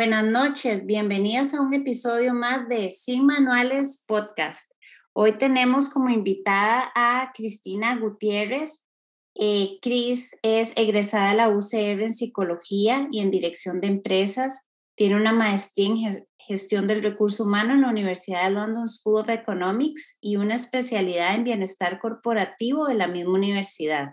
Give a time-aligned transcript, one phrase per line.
[0.00, 4.72] Buenas noches, bienvenidas a un episodio más de Sin Manuales Podcast.
[5.12, 8.82] Hoy tenemos como invitada a Cristina Gutiérrez.
[9.34, 14.62] Eh, Cris es egresada de la UCR en Psicología y en Dirección de Empresas.
[14.96, 19.28] Tiene una maestría en Gestión del Recurso Humano en la Universidad de London School of
[19.28, 24.12] Economics y una especialidad en Bienestar Corporativo de la misma universidad.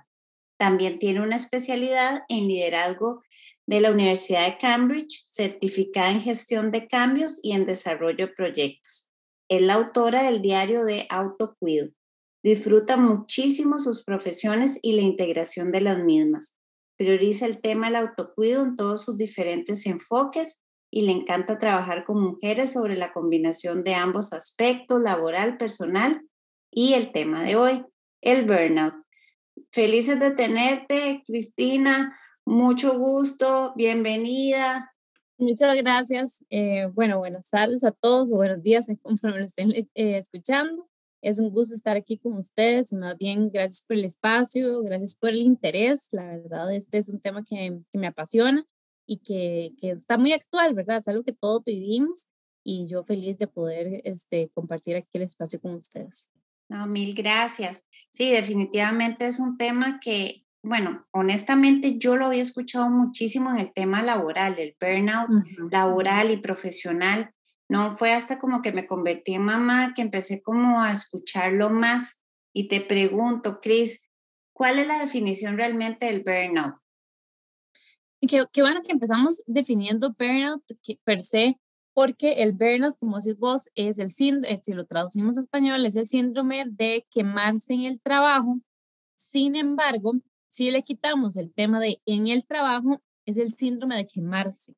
[0.60, 3.22] También tiene una especialidad en Liderazgo
[3.68, 9.12] de la Universidad de Cambridge, certificada en gestión de cambios y en desarrollo de proyectos.
[9.50, 11.90] Es la autora del diario de autocuido.
[12.44, 16.56] Disfruta muchísimo sus profesiones y la integración de las mismas.
[16.98, 22.22] Prioriza el tema del autocuido en todos sus diferentes enfoques y le encanta trabajar con
[22.22, 26.22] mujeres sobre la combinación de ambos aspectos, laboral, personal
[26.72, 27.86] y el tema de hoy,
[28.22, 28.96] el burnout.
[29.72, 32.18] Felices de tenerte, Cristina.
[32.48, 34.96] Mucho gusto, bienvenida.
[35.38, 36.46] Muchas gracias.
[36.50, 40.88] Eh, bueno, buenas tardes a todos o buenos días conforme lo estén eh, escuchando.
[41.22, 42.94] Es un gusto estar aquí con ustedes.
[42.94, 46.08] Más bien, gracias por el espacio, gracias por el interés.
[46.12, 48.66] La verdad, este es un tema que, que me apasiona
[49.06, 51.00] y que, que, está muy actual, ¿verdad?
[51.00, 52.30] Es algo que todos vivimos
[52.64, 56.30] y yo feliz de poder este, compartir aquí el espacio con ustedes.
[56.70, 57.86] No, mil gracias.
[58.12, 63.74] Sí, definitivamente es un tema que, bueno, honestamente yo lo había escuchado muchísimo en el
[63.74, 65.30] tema laboral, el burnout
[65.72, 67.34] laboral y profesional.
[67.70, 72.22] No fue hasta como que me convertí en mamá que empecé como a escucharlo más.
[72.54, 74.02] Y te pregunto, Cris,
[74.54, 76.76] ¿cuál es la definición realmente del burnout?
[78.22, 80.64] Qué, qué bueno que empezamos definiendo burnout
[81.04, 81.60] per se,
[81.94, 85.86] porque el burnout, como decís vos, es el síndrome, eh, si lo traducimos a español,
[85.86, 88.60] es el síndrome de quemarse en el trabajo.
[89.16, 90.14] Sin embargo,
[90.58, 94.74] si le quitamos el tema de en el trabajo, es el síndrome de quemarse.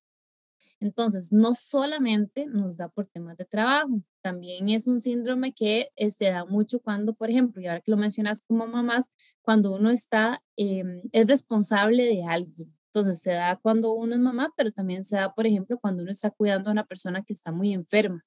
[0.82, 6.06] Entonces, no solamente nos da por temas de trabajo, también es un síndrome que se
[6.06, 9.90] este, da mucho cuando, por ejemplo, y ahora que lo mencionas como mamás, cuando uno
[9.90, 12.76] está, em, es responsable de alguien.
[12.88, 16.12] Entonces, se da cuando uno es mamá, pero también se da, por ejemplo, cuando uno
[16.12, 18.26] está cuidando a una persona que está muy enferma,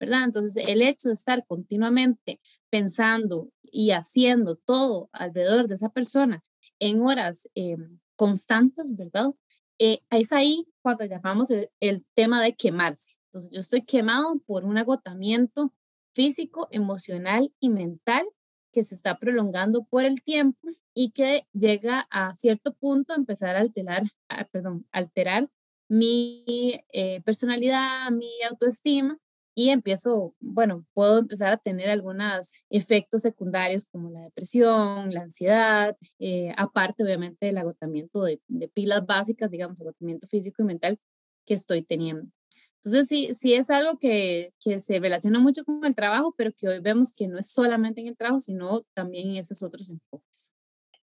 [0.00, 0.24] ¿verdad?
[0.24, 6.42] Entonces, el hecho de estar continuamente pensando y haciendo todo alrededor de esa persona
[6.80, 7.76] en horas eh,
[8.16, 9.30] constantes, ¿verdad?
[9.78, 13.12] Eh, es ahí cuando llamamos el, tema de quemarse.
[13.26, 15.72] Entonces, yo estoy quemado por un agotamiento
[16.12, 18.24] físico, emocional y mental
[18.72, 23.56] que se está prolongando por el tiempo y que llega a cierto punto a empezar
[23.56, 24.02] a alterar,
[24.50, 25.48] perdón, alterar
[25.88, 29.18] mi eh, personalidad, mi autoestima
[29.58, 35.96] y empiezo, bueno, puedo empezar a tener algunos efectos secundarios como la depresión, la ansiedad,
[36.20, 41.00] eh, aparte obviamente del agotamiento de, de, pilas básicas, digamos, agotamiento físico y mental
[41.44, 42.30] que estoy teniendo.
[42.76, 46.68] Entonces, sí, sí es algo que, que se relaciona mucho con el trabajo, pero que
[46.68, 50.50] hoy vemos que no es solamente en el trabajo, sino también en esos otros enfoques.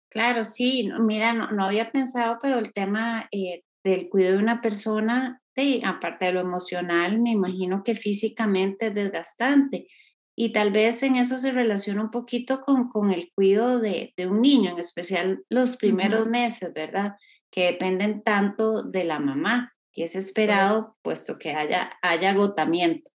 [0.09, 4.61] Claro, sí, mira, no, no había pensado, pero el tema eh, del cuidado de una
[4.61, 9.87] persona Sí, aparte de lo emocional, me imagino que físicamente es desgastante.
[10.35, 14.27] Y tal vez en eso se relaciona un poquito con, con el cuidado de, de,
[14.27, 17.15] un niño, en especial los primeros meses, ¿verdad?
[17.51, 23.11] Que dependen tanto de la mamá, que es esperado, puesto que haya, haya agotamiento.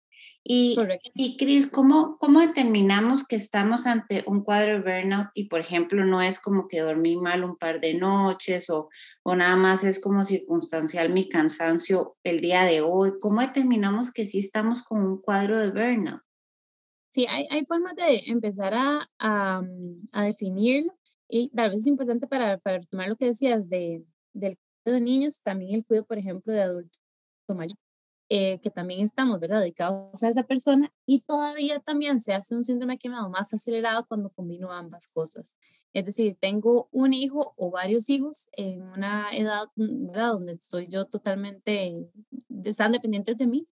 [0.47, 0.77] Y,
[1.15, 6.05] y Cris, ¿cómo, ¿cómo determinamos que estamos ante un cuadro de burnout y, por ejemplo,
[6.05, 8.91] no es como que dormí mal un par de noches o,
[9.23, 13.13] o nada más es como circunstancial mi cansancio el día de hoy?
[13.21, 16.21] ¿Cómo determinamos que sí estamos con un cuadro de burnout?
[17.09, 19.63] Sí, hay, hay formas de empezar a, a,
[20.13, 20.93] a definirlo
[21.27, 25.01] y tal vez es importante para, para tomar lo que decías de, del cuidado de
[25.01, 27.01] niños, también el cuidado, por ejemplo, de adultos
[28.37, 32.65] eh, que también estamos, ¿verdad?, dedicados a esa persona y todavía también se hace un
[32.65, 35.55] síndrome quemado más acelerado cuando combino ambas cosas.
[35.93, 41.05] Es decir, tengo un hijo o varios hijos en una edad, ¿verdad?, donde estoy yo
[41.05, 41.95] totalmente,
[42.65, 43.69] están dependientes de mí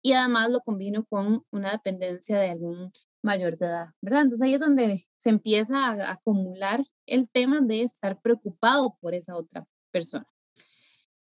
[0.00, 4.22] y además lo combino con una dependencia de algún mayor de edad, ¿verdad?
[4.22, 9.36] Entonces ahí es donde se empieza a acumular el tema de estar preocupado por esa
[9.36, 10.28] otra persona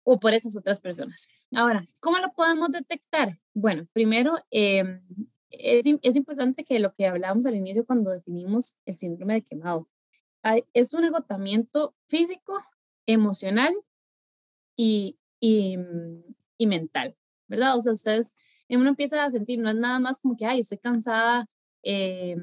[0.06, 1.28] o por esas otras personas.
[1.54, 3.38] Ahora, ¿cómo lo podemos detectar?
[3.54, 5.02] Bueno, primero, em,
[5.50, 9.90] es, es, importante que lo que hablábamos al inicio cuando definimos el síndrome de quemado,
[10.74, 12.62] es un agotamiento físico,
[13.07, 13.74] emocional
[14.75, 15.78] y, y,
[16.58, 17.18] y mental,
[17.48, 17.75] ¿verdad?
[17.75, 18.31] O sea, ustedes,
[18.69, 21.48] uno empieza a sentir, no es nada más como que, ay, estoy cansada,
[21.88, 22.36] eh,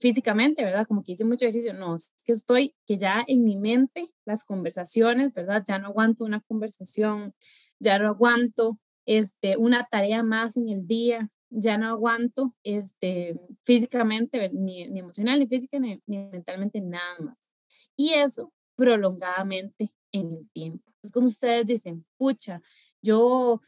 [0.00, 0.84] físicamente, ¿verdad?
[0.86, 4.42] Como que hice mucho ejercicio, no, es que estoy, que ya en mi mente las
[4.42, 5.62] conversaciones, ¿verdad?
[5.66, 7.32] Ya no aguanto una conversación,
[7.78, 14.50] ya no aguanto este, una tarea más en el día, ya no aguanto este, físicamente,
[14.52, 17.52] ni, ni emocional, ni física, ni, ni, mentalmente, nada más.
[17.96, 20.92] Y eso prolongadamente en el tiempo.
[21.02, 22.60] Es cuando ustedes dicen, pucha,
[23.00, 23.60] yo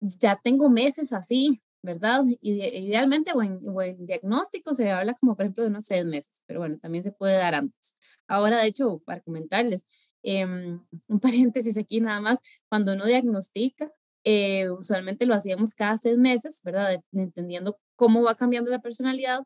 [0.00, 2.22] ya tengo meses así, ¿verdad?
[2.42, 6.42] Idealmente o en, o en, diagnóstico se habla como por ejemplo de unos seis meses,
[6.44, 7.96] pero bueno, también se puede dar antes.
[8.26, 9.84] Ahora, de hecho, para comentarles,
[10.24, 10.44] eh,
[11.08, 12.38] un paréntesis aquí nada más,
[12.68, 13.90] cuando uno diagnostica,
[14.24, 17.00] eh, usualmente lo hacíamos cada seis meses, ¿verdad?
[17.12, 19.44] Entendiendo cómo va cambiando la personalidad.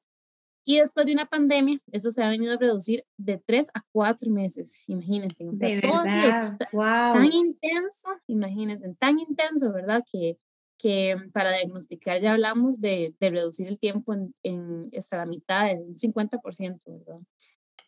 [0.64, 4.30] Y después de una pandemia, esto se ha venido a reducir de tres a cuatro
[4.30, 5.46] meses, imagínense.
[5.46, 7.14] O sea, de verdad, wow.
[7.14, 10.02] Tan intenso, imagínense, tan intenso, ¿verdad?
[10.10, 10.38] Que,
[10.80, 15.66] que para diagnosticar ya hablamos de, de reducir el tiempo en, en, hasta la mitad,
[15.66, 17.20] de un 50%, ¿verdad?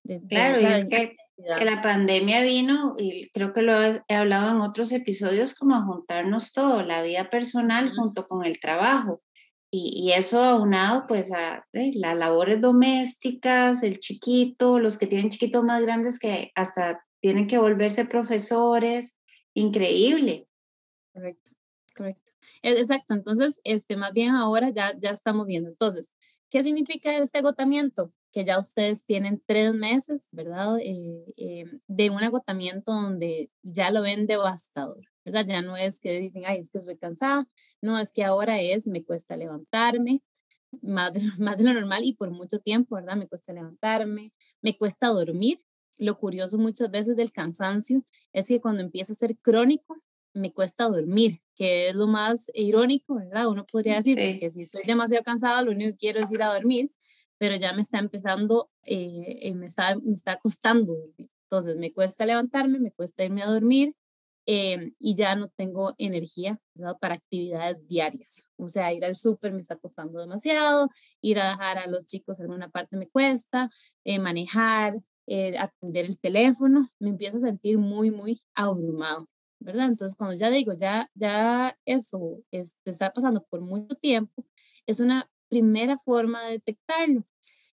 [0.04, 1.16] De, claro, y es que,
[1.58, 5.82] que, la pandemia vino, y creo que lo he hablado en otros episodios, como a
[5.82, 7.96] juntarnos todo, la vida personal uh -huh.
[7.96, 9.22] junto con el trabajo.
[9.70, 15.30] Y, y, eso aunado pues a eh, las labores domésticas, el chiquito, los que tienen
[15.30, 19.16] chiquitos más grandes que hasta tienen que volverse profesores,
[19.54, 20.46] increíble.
[21.14, 21.52] Correcto,
[21.96, 22.31] correcto.
[22.62, 25.68] E, exacto, entonces, este, más bien ahora ya, ya estamos viendo.
[25.70, 26.12] Entonces,
[26.50, 28.12] ¿qué significa este agotamiento?
[28.32, 30.78] que ya ustedes tienen tres meses, ¿verdad?
[30.80, 35.44] Eh, eh, de un agotamiento donde ya lo ven devastador, ¿verdad?
[35.46, 37.46] Ya no es que dicen, ay, es que estoy cansada,
[37.82, 40.22] no, es que ahora es, me cuesta levantarme,
[40.80, 43.16] más más de lo normal y por mucho tiempo, ¿verdad?
[43.16, 45.58] Me cuesta levantarme, me cuesta dormir.
[45.98, 48.02] Lo curioso muchas veces del cansancio
[48.32, 50.02] es que cuando empieza a ser crónico,
[50.34, 53.48] me cuesta dormir, que es lo más irónico, ¿verdad?
[53.48, 54.38] Uno podría decir sí.
[54.38, 56.90] que si estoy demasiado cansada, lo único que quiero es ir a dormir,
[57.38, 61.30] pero ya me está empezando, eh, me, está, me está costando dormir.
[61.44, 63.94] Entonces me cuesta levantarme, me cuesta irme a dormir
[64.46, 66.96] eh, y ya no tengo energía ¿verdad?
[67.00, 68.48] para actividades diarias.
[68.56, 70.88] O sea, ir al súper me está costando demasiado,
[71.20, 73.70] ir a dejar a los chicos en alguna parte me cuesta,
[74.04, 74.94] eh, manejar,
[75.26, 79.24] eh, atender el teléfono, me empiezo a sentir muy, muy abrumado.
[79.62, 79.86] ¿Verdad?
[79.88, 84.46] Entonces, cuando ya digo, ya, ya eso es, está pasando por mucho tiempo,
[84.86, 87.24] es una primera forma de detectarlo.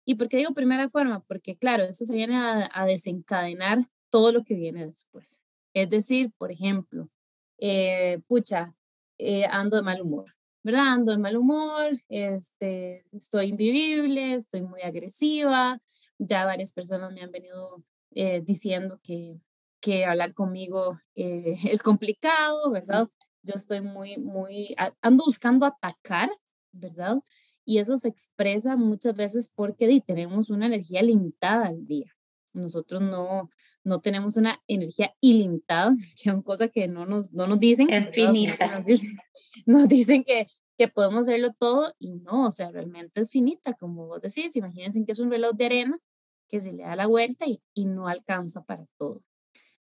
[0.05, 1.23] ¿Y por qué digo primera forma?
[1.25, 3.79] Porque claro, esto se viene a, a desencadenar
[4.09, 5.41] todo lo que viene después.
[5.73, 7.09] Es decir, por ejemplo,
[7.57, 8.75] eh, pucha,
[9.17, 10.25] eh, ando de mal humor,
[10.63, 10.87] ¿verdad?
[10.93, 15.79] Ando de mal humor, este, estoy invivible, estoy muy agresiva,
[16.17, 19.39] ya varias personas me han venido eh, diciendo que,
[19.85, 23.07] que hablar conmigo eh, es complicado, ¿verdad?
[23.43, 26.31] Yo estoy muy, muy, ando buscando atacar,
[26.71, 27.17] ¿verdad?
[27.65, 32.11] Y eso se expresa muchas veces porque tenemos una energía limitada al día.
[32.53, 33.51] Nosotros no,
[33.83, 35.91] no tenemos una energía ilimitada,
[36.23, 37.87] que es una cosa que no nos, no nos dicen.
[37.91, 38.79] Es finita.
[38.79, 39.17] Nos dicen,
[39.67, 40.47] nos dicen que,
[40.79, 44.55] que podemos hacerlo todo y no, o sea, realmente es finita, como vos decís.
[44.55, 45.99] Imagínense que es un reloj de arena
[46.47, 49.21] que se le da la vuelta y, y no alcanza para todo.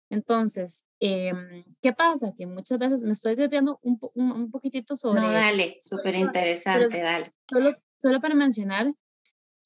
[0.10, 1.34] Entonces, eh,
[1.82, 2.34] ¿qué pasa?
[2.38, 5.22] Que muchas veces me estoy desviando un, un, un poquitito sobre...
[5.22, 7.34] No, dale, súper interesante, dale.
[7.50, 8.94] Solo, solo para mencionar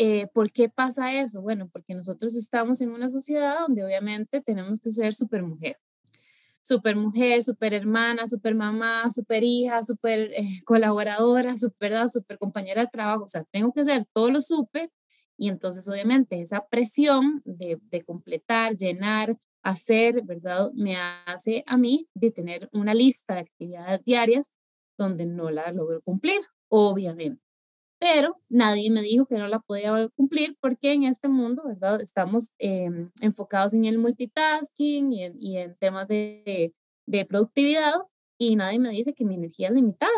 [0.03, 1.43] eh, ¿Por qué pasa eso?
[1.43, 5.77] Bueno, porque nosotros estamos en una sociedad donde obviamente tenemos que ser super mujer.
[6.63, 12.87] Super mujer, super hermana, super mamá, super hija, super eh, colaboradora, super, super compañera de
[12.87, 13.25] trabajo.
[13.25, 14.89] O sea, tengo que ser todo lo super.
[15.37, 20.71] Y entonces, obviamente, esa presión de, de completar, llenar, hacer, ¿verdad?
[20.73, 24.51] Me hace a mí de tener una lista de actividades diarias
[24.97, 27.41] donde no la logro cumplir, obviamente.
[27.99, 32.01] Pero nadie me dijo que no la podía cumplir porque en este mundo, ¿verdad?
[32.01, 32.89] Estamos eh,
[33.21, 36.73] enfocados en el multitasking y en, y en temas de,
[37.05, 37.93] de, productividad
[38.39, 40.11] y nadie me dice que mi energía es limitada.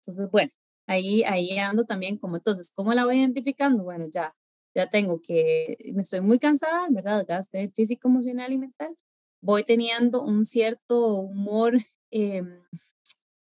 [0.00, 0.50] Entonces, bueno,
[0.86, 3.84] ahí, ahí ando también como entonces, ¿cómo la voy identificando?
[3.84, 4.34] Bueno, ya
[4.78, 7.24] ya tengo que, me estoy muy cansada, ¿verdad?
[7.26, 8.96] Gaste físico, emocional y mental.
[9.40, 11.76] Voy teniendo un cierto humor
[12.12, 12.44] eh,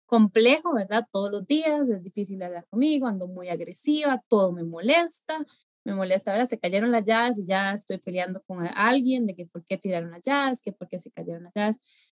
[0.04, 1.06] complejo, ¿verdad?
[1.12, 5.46] Todos los días, es difícil hablar conmigo, ando muy agresiva, todo me molesta,
[5.84, 9.46] me molesta, ahora se cayeron las llaves y ya estoy peleando con alguien de que
[9.46, 11.76] por qué tiraron las llaves, que por qué se cayeron las llaves.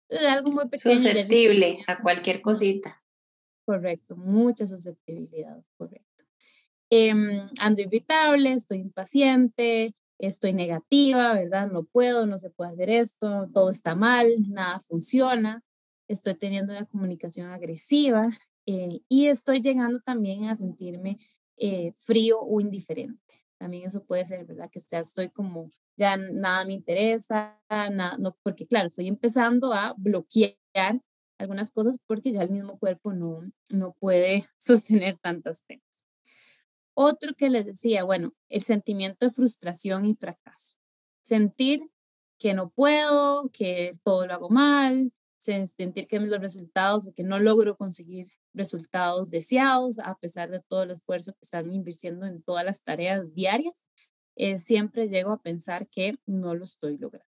[0.08, 0.98] Es algo muy pequeño.
[0.98, 3.04] Susceptible a cualquier cosita.
[3.66, 6.13] Correcto, mucha susceptibilidad, correcto
[6.96, 7.12] eh,
[7.60, 11.72] ando irritable, estoy impaciente, estoy negativa, ¿verdad?
[11.72, 15.64] No puedo, no se puede hacer esto, todo está mal, nada funciona,
[16.08, 18.28] estoy teniendo una comunicación agresiva
[18.68, 21.18] eh, y estoy llegando también a sentirme
[21.58, 23.44] eh, frío o indiferente.
[23.58, 24.70] También eso puede ser, ¿verdad?
[24.70, 29.96] Que ya estoy como, ya nada me interesa, nada, no, porque claro, estoy empezando a
[29.98, 30.58] bloquear
[31.40, 35.93] algunas cosas porque ya el mismo cuerpo no, no puede sostener tantas temas.
[36.96, 40.76] Otro que les decía, bueno, el sentimiento de frustración y fracaso.
[41.22, 41.80] Sentir
[42.38, 47.76] que no puedo, que todo lo hago mal, sentir que los resultados que no logro
[47.78, 52.84] conseguir resultados deseados a pesar de todo el esfuerzo que están invirtiendo en todas las
[52.84, 53.86] tareas diarias,
[54.36, 57.28] eh, siempre llego a pensar que no lo estoy logrando.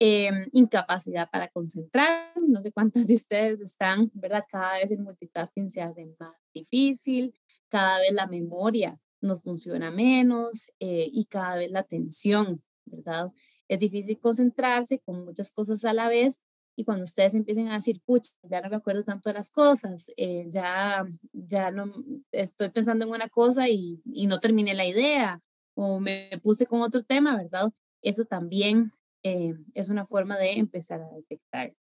[0.00, 4.44] Em, incapacidad para concentrarme, no sé cuántas de ustedes están, ¿verdad?
[4.48, 7.34] Cada vez el multitasking se hace más difícil,
[7.68, 13.32] cada vez la memoria nos funciona menos eh, y cada vez la atención, ¿verdad?
[13.68, 16.40] Es difícil concentrarse con muchas cosas a la vez
[16.76, 20.12] y cuando ustedes empiecen a decir, pucha, ya no me acuerdo tanto de las cosas,
[20.16, 21.92] eh, ya, ya no
[22.30, 25.40] estoy pensando en una cosa y, y, no terminé la idea
[25.74, 27.72] o me puse con otro tema, ¿verdad?
[28.00, 28.86] Eso también
[29.24, 31.74] eh, es una forma de empezar a detectar.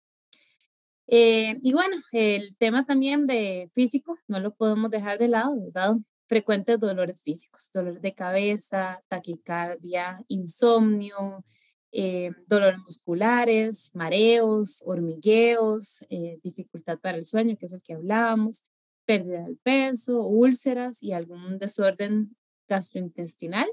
[1.09, 5.95] Eh, y bueno, el tema también de físico, no lo podemos dejar de lado, ¿verdad?
[6.27, 11.45] Frecuentes dolores físicos, dolores de cabeza, taquicardia, insomnio,
[11.93, 18.67] eh, dolores musculares, mareos, hormigueos, eh, dificultad para el sueño, que es el que hablábamos,
[19.05, 22.37] pérdida del peso, úlceras y algún desorden
[22.69, 23.69] gastrointestinal,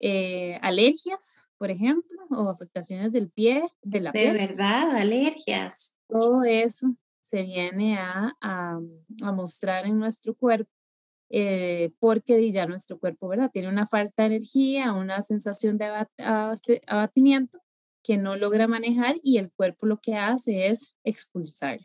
[0.00, 5.94] eh, alergias, por ejemplo, o afectaciones del pie, de la De verdad, alergias.
[6.08, 8.80] Todo eso se viene a, a,
[9.22, 10.70] a mostrar en nuestro cuerpo
[11.32, 13.50] eh, porque ya nuestro cuerpo, ¿verdad?
[13.52, 16.06] Tiene una falta de energía, una sensación de
[16.88, 17.62] abatimiento
[18.02, 21.78] que no logra manejar y el cuerpo lo que hace es expulsar.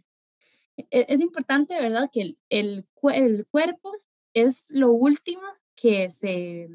[0.77, 2.09] E-, es importante, ¿verdad?
[2.11, 3.91] Que el, el, el cuerpo
[4.33, 5.43] es lo último
[5.75, 6.67] que se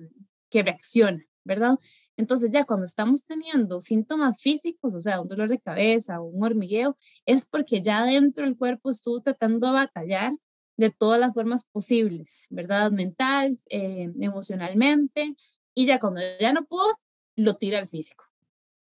[0.48, 1.78] que reacciona, ¿verdad?
[2.16, 6.44] Entonces ya cuando estamos teniendo síntomas físicos, o sea, un dolor de cabeza o un
[6.44, 10.32] hormigueo, es porque ya dentro del cuerpo estuvo tratando de batallar
[10.76, 12.90] de todas las formas posibles, ¿verdad?
[12.90, 15.34] Mental, eh, emocionalmente,
[15.74, 16.86] y ya cuando ya no pudo,
[17.36, 18.24] lo tira al físico.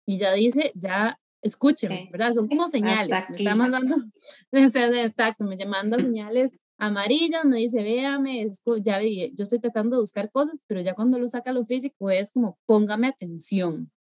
[0.07, 2.33] Y ya dice, ya escúcheme, ¿verdad?
[2.33, 3.31] Son como señales.
[3.31, 3.97] Me está mandando,
[4.53, 8.47] exacto, me manda señales amarillas, me dice, véame,
[8.83, 12.33] ya yo estoy tratando de buscar cosas, pero ya cuando lo saca lo físico es
[12.33, 13.93] como, póngame atención.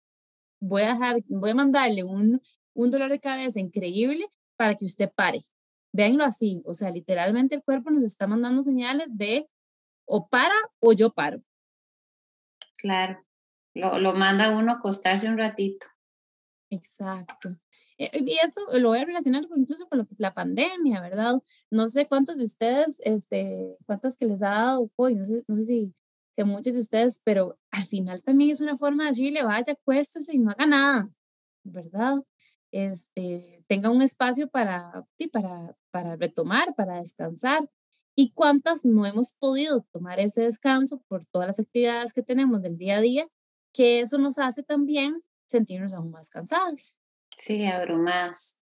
[0.60, 2.40] Voy a dejar, voy a mandarle un,
[2.74, 4.26] un dolor de cabeza increíble
[4.56, 5.40] para que usted pare,
[5.96, 9.46] Véanlo así, o sea, literalmente el cuerpo nos está mandando señales de
[10.06, 11.40] o para o yo paro.
[12.78, 13.24] Claro,
[13.74, 15.86] lo, lo manda uno a acostarse un ratito.
[16.68, 17.50] Exacto.
[17.98, 21.40] Eh, y eso lo voy a relacionar incluso con la pandemia, ¿verdad?
[21.70, 25.64] No sé cuántos de ustedes, este, cuántas que les ha dado no sé, no sé
[25.64, 25.94] si,
[26.36, 30.34] si muchos de ustedes, pero al final también es una forma de decirle, vaya, acuéstese
[30.34, 31.10] y no haga nada,
[31.64, 32.16] ¿verdad?
[32.74, 37.62] este, tenga un espacio para, para, para retomar, para descansar.
[38.16, 42.76] ¿Y cuántas no hemos podido tomar ese descanso por todas las actividades que tenemos del
[42.76, 43.28] día a día?
[43.72, 46.96] Que eso nos hace también sentirnos aún más cansadas.
[47.36, 48.60] Sí, abrumadas.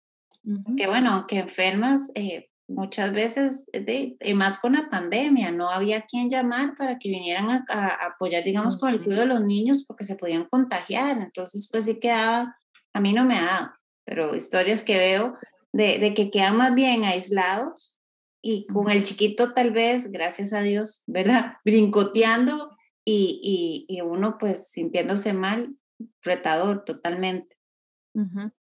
[0.78, 6.02] Que bueno, aunque enfermas, eh, muchas veces, de, y más con la pandemia, no había
[6.02, 9.84] quien llamar para que vinieran a, a apoyar, digamos, con el cuidado de los niños
[9.86, 11.18] porque se podían contagiar.
[11.22, 12.58] Entonces, pues sí quedaba,
[12.94, 15.38] a mí no me ha dado pero historias que veo
[15.74, 18.00] de, de que quedan más bien aislados
[18.42, 21.56] y con el chiquito tal vez, gracias a Dios, ¿verdad?
[21.66, 22.72] Brincoteando
[23.04, 25.76] y, y, y uno pues sintiéndose mal,
[26.22, 27.57] retador totalmente.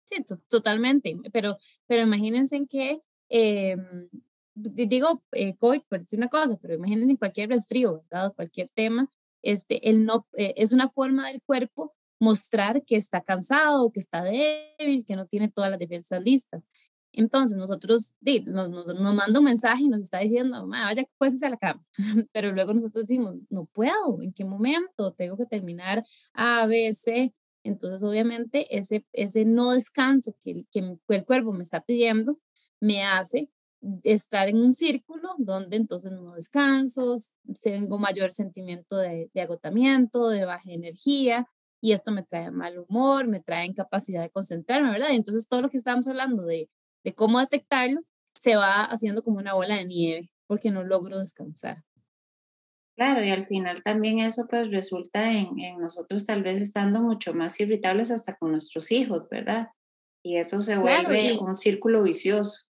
[0.04, 1.56] Sí, totalmente, pero,
[1.86, 3.76] pero imagínense en que, eh,
[4.54, 8.32] digo, eh, COVID, por decir una cosa, pero imagínense en cualquier resfrío, ¿verdad?
[8.34, 9.08] Cualquier tema,
[9.42, 14.22] este, el no, eh, es una forma del cuerpo mostrar que está cansado, que está
[14.22, 16.70] débil, que no tiene todas las defensas listas.
[17.12, 18.12] Entonces nosotros
[18.46, 21.84] nos, nos, nos manda un mensaje y nos está diciendo, vaya, pues a la cama.
[22.32, 25.12] Pero luego nosotros decimos, no puedo, ¿en qué momento?
[25.12, 27.32] Tengo que terminar A, B, C.
[27.64, 32.38] Entonces obviamente ese, ese no descanso que, que el cuerpo me está pidiendo
[32.80, 33.48] me hace
[34.02, 37.16] estar en un círculo donde entonces no descanso,
[37.62, 41.46] tengo mayor sentimiento de, de agotamiento, de baja energía,
[41.80, 45.10] y esto me trae mal humor, me trae incapacidad de concentrarme, ¿verdad?
[45.10, 46.70] Y entonces todo lo que estábamos hablando de,
[47.04, 48.02] de cómo detectarlo
[48.34, 51.84] se va haciendo como una bola de nieve porque no logro descansar.
[52.96, 57.32] Claro, y al final también eso pues resulta en, en, nosotros tal vez estando mucho
[57.32, 59.68] más irritables hasta con nuestros hijos, ¿verdad?
[60.22, 62.66] Y eso se vuelve un círculo vicioso.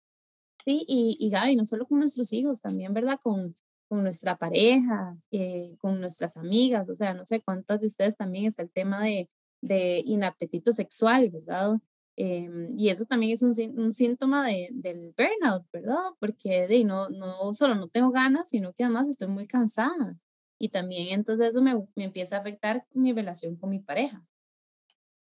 [0.65, 3.21] Sí, y, y Gaby, no solo con nuestros hijos, también, ¿verdad?
[3.23, 3.57] Con,
[3.89, 8.47] con nuestra pareja, eh, con nuestras amigas, o sea, no sé cuántas de ustedes también
[8.47, 9.29] está el tema de,
[9.63, 11.77] de inapetito sexual, ¿verdad?
[12.17, 15.99] Em, y eso también es un, un síntoma de, del burnout, ¿verdad?
[16.19, 20.19] Porque de, no, no solo no tengo ganas, sino que además estoy muy cansada.
[20.59, 24.25] Y también entonces eso me, me empieza a afectar mi relación con mi pareja.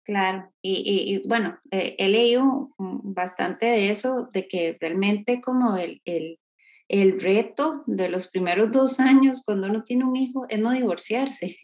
[0.03, 6.01] Claro, y, y, bueno, eh, he leído bastante de eso, de que realmente como el,
[6.03, 6.38] el,
[6.89, 11.57] el, reto de los primeros dos años cuando uno tiene un hijo es no divorciarse.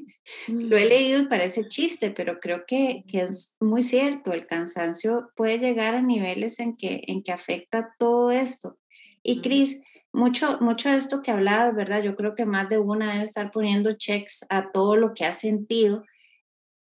[0.48, 5.32] Lo he leído y parece chiste, pero creo que, que, es muy cierto, el cansancio
[5.36, 8.78] puede llegar a niveles en que, en que afecta todo esto.
[9.22, 9.82] Y Cris,
[10.14, 12.02] mucho, mucho de esto que hablabas, ¿verdad?
[12.02, 15.34] Yo creo que más de una debe estar poniendo checks a todo lo que ha
[15.34, 16.04] sentido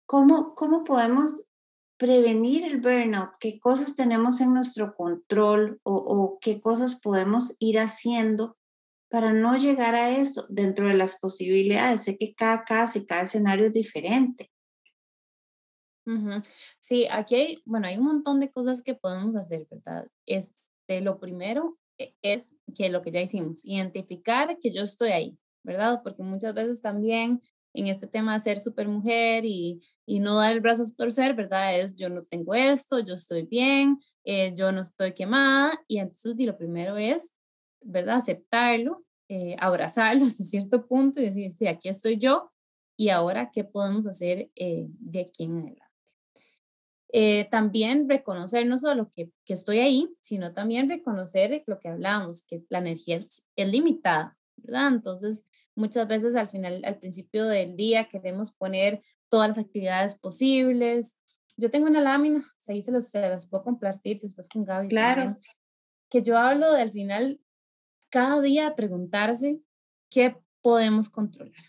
[0.09, 1.45] ¿Cómo, ¿Cómo podemos
[1.99, 3.31] prevenir el burnout?
[3.39, 8.57] ¿Qué cosas tenemos en nuestro control o, qué cosas podemos ir haciendo
[9.09, 12.03] para no llegar a esto dentro de las posibilidades?
[12.03, 14.49] Sé que cada caso y cada escenario es diferente.
[16.79, 20.07] Sí, aquí hay, bueno, hay un montón de cosas que podemos hacer, ¿verdad?
[20.25, 25.37] Este, lo primero e, es que lo que ya hicimos, identificar que yo estoy ahí,
[25.63, 26.01] ¿verdad?
[26.01, 30.53] Porque muchas veces también en este tema de ser super mujer y, y, no dar
[30.53, 31.77] el brazo a torcer, ¿verdad?
[31.77, 36.39] Es yo no tengo esto, yo estoy bien, eh, yo no estoy quemada y entonces
[36.39, 37.35] y lo primero es,
[37.85, 38.15] ¿verdad?
[38.17, 42.51] Aceptarlo, eh, abrazarlo hasta cierto punto y decir, sí, aquí estoy yo
[42.97, 45.83] y ahora, ¿qué podemos hacer eh, de aquí en adelante?
[47.49, 52.63] también reconocer no solo que, que, estoy ahí, sino también reconocer lo que hablamos, que
[52.69, 54.89] la energía es, es limitada, ¿verdad?
[54.89, 55.48] Entonces,
[55.79, 61.17] Muchas veces al final, al principio del día queremos poner todas las actividades posibles.
[61.55, 64.89] Yo tengo una lámina, ahí se, los, se las puedo compartir después con Gaby.
[64.89, 65.37] Claro.
[66.09, 67.39] que yo hablo de al final,
[68.09, 69.61] cada día preguntarse
[70.09, 71.63] qué podemos controlar,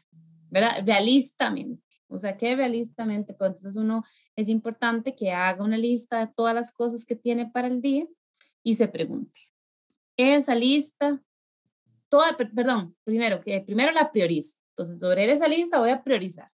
[0.50, 0.83] ¿verdad?
[0.85, 1.85] Realistamente.
[2.09, 4.02] O sea, que realistamente, pues entonces uno
[4.35, 8.08] es importante que haga una lista de todas las cosas que tiene para el día
[8.65, 9.39] y se pregunte,
[10.17, 11.23] ¿esa lista
[12.11, 14.59] toda, perdón, primero, que primero la priorizo.
[14.73, 16.51] Entonces, sobre esa lista voy a priorizar.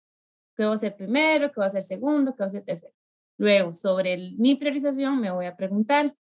[0.57, 1.49] ¿Qué voy a hacer primero?
[1.49, 2.33] ¿Qué voy a hacer segundo?
[2.33, 2.95] ¿Qué voy a hacer tercero?
[3.39, 6.17] Luego, sobre mi priorización, me voy a preguntar,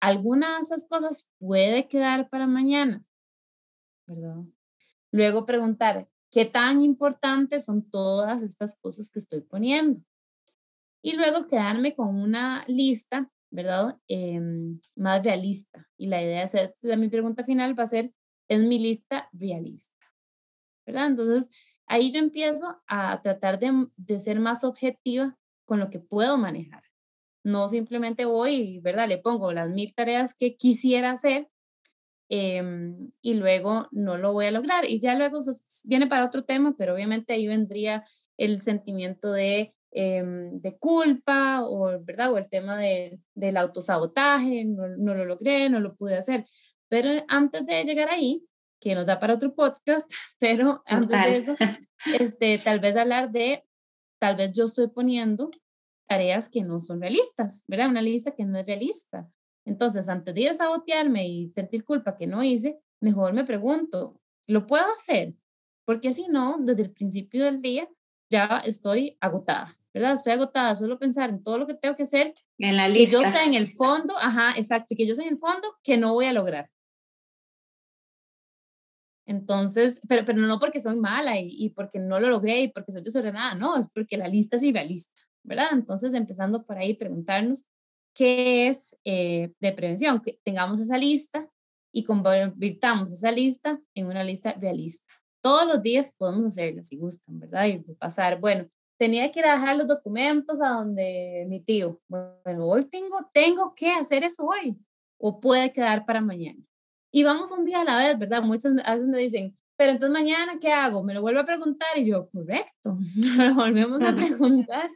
[0.00, 3.04] ¿alguna de esas cosas puede quedar para mañana?
[4.06, 4.44] ¿Verdad?
[5.12, 10.00] Luego preguntar, ¿qué tan importantes son todas estas cosas que estoy poniendo?
[11.00, 13.96] Y luego quedarme con una lista, ¿verdad?
[14.08, 15.88] Em, más realista.
[15.96, 18.12] Y la idea es, es, mi pregunta final va a ser,
[18.48, 20.12] es mi lista realista,
[20.86, 21.06] ¿verdad?
[21.06, 21.48] Entonces,
[21.86, 26.82] ahí yo empiezo a tratar de, de ser más objetiva con lo que puedo manejar.
[27.44, 29.08] No simplemente voy, ¿verdad?
[29.08, 31.48] Le pongo las mil tareas que quisiera hacer
[32.30, 34.88] em, y luego no lo voy a lograr.
[34.88, 35.40] Y ya luego
[35.84, 38.04] viene para otro tema, pero obviamente ahí vendría
[38.38, 42.32] el sentimiento de, em, de culpa o, ¿verdad?
[42.32, 46.44] o el tema de, del autosabotaje, no, no lo logré, no lo pude hacer.
[46.88, 48.46] Pero antes de llegar ahí,
[48.80, 51.56] que nos da para otro podcast, pero antes de eso,
[52.20, 53.64] este, tal vez hablar de,
[54.20, 55.50] tal vez yo estoy poniendo
[56.06, 57.88] tareas que no son realistas, ¿verdad?
[57.88, 59.30] Una lista que no es realista.
[59.66, 64.20] Entonces, antes de ir a sabotearme y sentir culpa que no hice, mejor me pregunto,
[64.46, 65.34] ¿lo puedo hacer?
[65.86, 67.88] Porque si no, desde el principio del día
[68.30, 70.14] ya estoy agotada, ¿verdad?
[70.14, 72.34] Estoy agotada, solo pensar en todo lo que tengo que hacer.
[72.58, 73.18] En la lista.
[73.18, 75.96] Que yo sé en el fondo, ajá, exacto, que yo sé en el fondo que
[75.96, 76.70] no voy a lograr.
[79.26, 82.92] Entonces, pero, pero no porque soy mala y, y, porque no lo logré y porque
[82.92, 85.68] soy desordenada, no, es porque la lista es irrealista, ¿verdad?
[85.72, 87.64] Entonces, empezando por ahí, preguntarnos
[88.14, 91.48] qué es eh, de prevención, que tengamos esa lista
[91.92, 95.14] y convirtamos esa lista en una lista realista.
[95.44, 97.66] Todos los días podemos hacerlo si gustan, ¿verdad?
[97.66, 102.66] Y pasar, bueno, tenía que ir a dejar los documentos a donde mi tío, bueno,
[102.66, 104.78] hoy tengo, tengo que hacer eso hoy
[105.18, 106.64] o puede quedar para mañana
[107.12, 108.42] y vamos un día a la vez, ¿verdad?
[108.42, 111.04] Muchas veces me dicen, pero entonces mañana, ¿qué hago?
[111.04, 112.96] Me lo vuelvo a preguntar y yo, correcto,
[113.38, 114.88] lo volvemos a preguntar.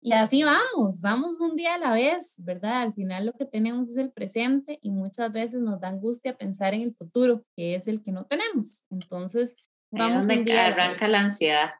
[0.00, 2.82] Y así vamos, vamos un día a la vez, ¿verdad?
[2.82, 6.74] Al final lo que tenemos es el presente y muchas veces nos da angustia pensar
[6.74, 8.84] en el futuro, que es el que no tenemos.
[8.90, 9.56] Entonces,
[9.90, 11.70] vamos ahí es donde arranca la ansiedad.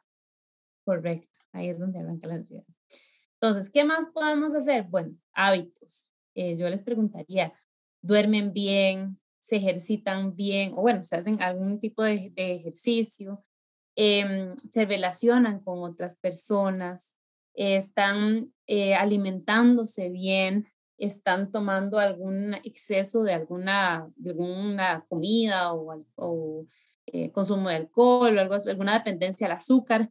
[0.83, 2.65] Correcto, ahí es donde arranca la ansiedad.
[3.39, 4.83] Entonces, ¿qué más podemos hacer?
[4.83, 6.11] Bueno, hábitos.
[6.33, 7.53] Eh, yo les preguntaría,
[8.01, 9.19] ¿duermen bien?
[9.45, 13.45] se ejercitan bien o bueno, se hacen algún tipo de, ejercicio,
[13.95, 17.13] em, se relacionan con otras personas,
[17.55, 20.65] están eh, alimentándose bien,
[20.97, 26.65] están tomando algún exceso de alguna, alguna comida o,
[27.07, 30.09] eh, consumo de alcohol o algo, alguna dependencia al azúcar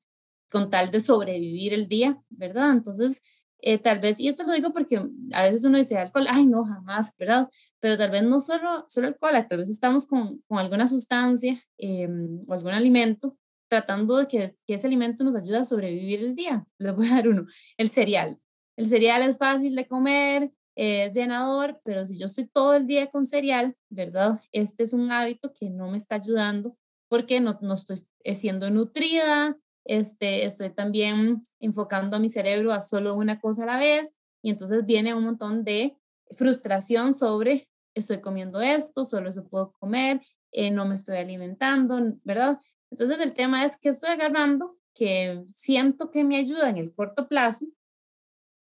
[0.50, 2.70] con tal de sobrevivir el día, ¿verdad?
[2.70, 3.22] Entonces,
[3.60, 5.02] eh, tal vez, y esto lo digo porque
[5.32, 7.48] a veces uno dice alcohol, ay no, jamás, ¿verdad?
[7.80, 12.44] Pero tal vez no solo, solo alcohol, tal vez estamos con, con alguna sustancia em,
[12.46, 13.36] o algún alimento
[13.68, 16.66] tratando de que, que, ese alimento nos ayude a sobrevivir el día.
[16.78, 17.46] Les voy a dar uno,
[17.76, 18.40] el cereal.
[18.76, 23.08] El cereal es fácil de comer, es llenador, pero si yo estoy todo el día
[23.08, 24.40] con cereal, ¿verdad?
[24.50, 26.76] Este es un hábito que no me está ayudando
[27.08, 27.96] porque no, no estoy
[28.34, 33.76] siendo nutrida, este, estoy también enfocando a mi cerebro a solo una cosa a la
[33.76, 35.94] vez y entonces viene un montón de
[36.32, 42.58] frustración sobre estoy comiendo esto, solo eso puedo comer, eh, no me estoy alimentando, ¿verdad?
[42.94, 47.26] Entonces el tema es que estoy agarrando que siento que me ayuda en el corto
[47.26, 47.66] plazo,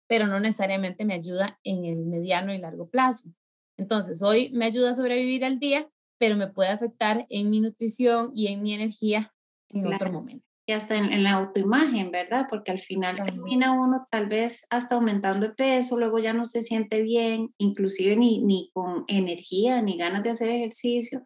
[0.09, 3.29] pero no necesariamente me ayuda en el mediano y largo plazo.
[3.77, 8.31] Entonces, hoy me ayuda a sobrevivir al día, pero me puede afectar en mi nutrición
[8.33, 9.35] y en mi energía
[9.69, 12.47] en otro momento y hasta en, la autoimagen, ¿verdad?
[12.49, 16.63] Porque al final termina uno tal vez hasta aumentando el peso, luego ya no se
[16.63, 21.23] siente bien, inclusive ni, ni con energía, ni ganas de hacer ejercicio.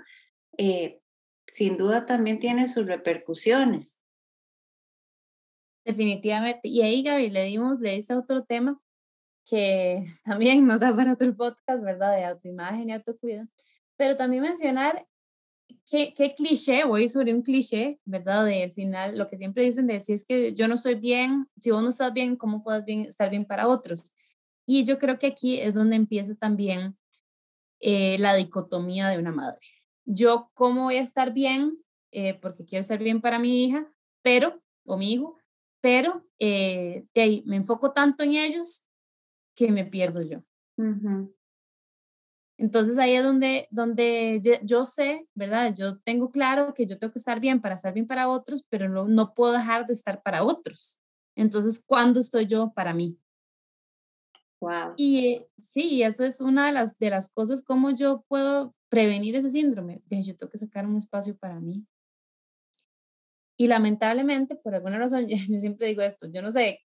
[0.57, 0.99] Eh,
[1.49, 4.01] sin duda también tiene sus repercusiones.
[5.85, 6.69] Definitivamente.
[6.69, 8.81] Y ahí, Gaby, le dimos, le hice otro tema
[9.47, 12.15] que también nos da para otro podcast, ¿verdad?
[12.15, 13.49] De autoimagen y autocuidado.
[13.97, 15.07] Pero también mencionar
[15.87, 18.45] qué, qué cliché, voy sobre un cliché, ¿verdad?
[18.45, 21.49] De al final, lo que siempre dicen de si es que yo no estoy bien,
[21.59, 24.13] si vos no estás bien, ¿cómo puedes bien, estar bien para otros?
[24.67, 26.99] Y yo creo que aquí es donde empieza también
[27.81, 29.78] eh, la dicotomía de una madre.
[30.11, 31.85] Yo, ¿cómo voy a estar bien?
[32.13, 33.87] Eh, porque quiero estar bien para mi hija,
[34.23, 35.37] pero, o mi hijo,
[35.83, 38.87] pero eh, de ahí me enfoco tanto en ellos
[39.55, 40.43] que me pierdo yo.
[42.57, 45.75] Entonces ahí es donde, donde yo sé, ¿verdad?
[45.77, 48.89] Yo tengo claro que yo tengo que estar bien para estar bien para otros, pero
[48.89, 50.99] no, no puedo dejar de estar para otros.
[51.37, 53.21] Entonces, ¿cuándo estoy yo para mí?
[54.61, 54.95] Wow.
[54.97, 59.51] Y sí, eso es una de las, de las cosas, cómo yo puedo prevenir ese
[59.51, 60.03] síndrome.
[60.07, 61.87] De yo tengo que sacar un espacio para mí.
[63.57, 66.81] Y lamentablemente, por alguna razón, yo siempre digo esto, yo no sé,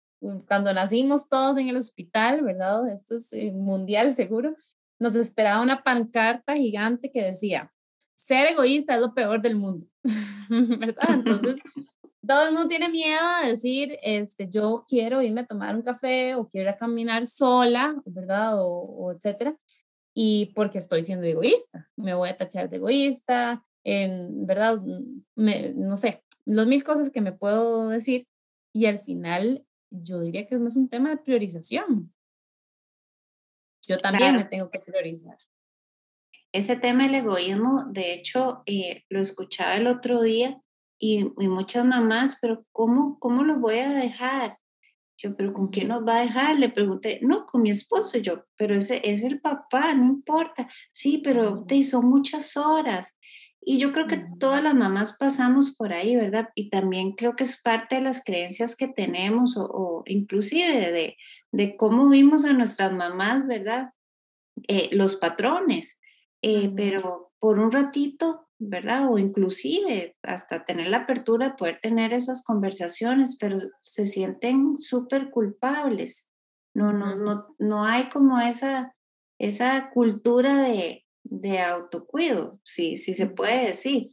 [0.46, 2.88] cuando nacimos todos en el hospital, ¿verdad?
[2.92, 4.54] Esto es eh, mundial seguro,
[4.98, 7.72] nos esperaba una pancarta gigante que decía,
[8.14, 9.86] ser egoísta es lo peor del mundo,
[10.78, 11.08] ¿verdad?
[11.14, 11.56] Entonces,
[12.26, 16.34] todo el mundo tiene miedo de decir, este, yo quiero irme a tomar un café
[16.34, 18.56] o quiero ir a caminar sola, ¿verdad?
[18.58, 19.56] O, etcétera.
[20.14, 24.80] Y porque estoy siendo egoísta, me voy a tachar de egoísta, en, ¿verdad?
[25.36, 28.26] Me, no sé, los mil cosas que me puedo decir.
[28.72, 32.12] Y al final, yo diría que es más un tema de priorización.
[33.86, 35.38] Yo también me tengo que priorizar.
[36.52, 40.60] Ese tema del egoísmo, de hecho, eh, lo escuchaba el otro día
[40.98, 44.59] y, muchas mamás, pero ¿cómo, ¿cómo lo voy a dejar?
[45.22, 46.58] Yo, pero ¿con quién nos va a dejar?
[46.58, 48.16] Le pregunté, no, con mi esposo.
[48.18, 50.68] Yo, pero ese es el papá, no importa.
[50.92, 53.16] Sí, pero te hizo muchas horas.
[53.60, 56.48] Y yo creo que todas las mamás pasamos por ahí, ¿verdad?
[56.54, 61.16] Y también creo que es parte de las creencias que tenemos o, inclusive de,
[61.52, 63.90] de, cómo vimos a nuestras mamás, ¿verdad?
[64.68, 66.00] Eh, los patrones.
[66.40, 69.10] Eh, pero por un ratito, ¿verdad?
[69.10, 75.30] O inclusive hasta tener la apertura de poder tener esas conversaciones, pero se sienten súper
[75.30, 76.28] culpables.
[76.74, 78.94] No, no, no, no hay como esa,
[79.38, 84.12] esa cultura de, de autocuido, si sí, sí se puede decir.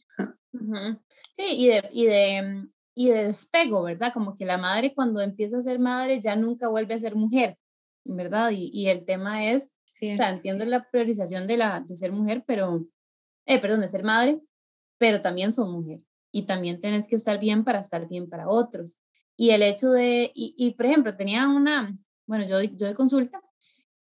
[1.34, 4.12] Sí, y de, y, de, y de despego, ¿verdad?
[4.12, 7.60] Como que la madre cuando empieza a ser madre ya nunca vuelve a ser mujer,
[8.04, 8.50] ¿verdad?
[8.50, 9.70] Y, y el tema es,
[10.02, 12.88] o sea, entiendo la priorización de, la, de ser mujer, pero,
[13.48, 14.40] eh, perdón, de ser madre,
[14.98, 16.04] pero también son mujer.
[16.32, 19.00] Y también tienes que estar bien para estar bien para otros.
[19.36, 23.42] Y el hecho de, y, y por ejemplo, tenía una, bueno, yo, yo de consulta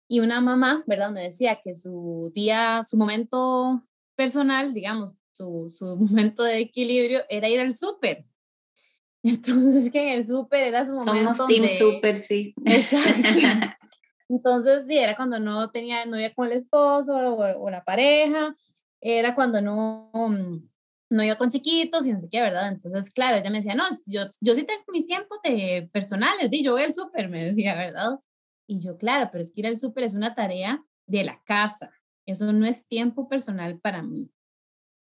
[0.08, 1.10] y una mamá, ¿verdad?
[1.10, 3.82] Me decía que su día, su momento
[4.14, 8.24] personal, digamos, su, su momento de equilibrio era ir al súper.
[9.22, 11.32] Entonces, que en el súper era su momento.
[11.32, 12.54] Somos team súper, sí.
[12.64, 13.28] Exacto.
[14.28, 18.54] Entonces, sí, era cuando no tenía novia con el esposo o, la pareja,
[19.04, 20.10] era cuando no,
[21.10, 22.68] no iba con chiquitos y no sé qué, ¿verdad?
[22.68, 26.64] Entonces, claro, ella me decía, no, yo, yo sí tengo mis tiempos de personales, di,
[26.64, 28.18] yo voy al súper, me decía, ¿verdad?
[28.66, 31.92] Y yo, claro, pero es que ir al súper es una tarea de la casa.
[32.26, 34.30] Eso no es tiempo personal para mí.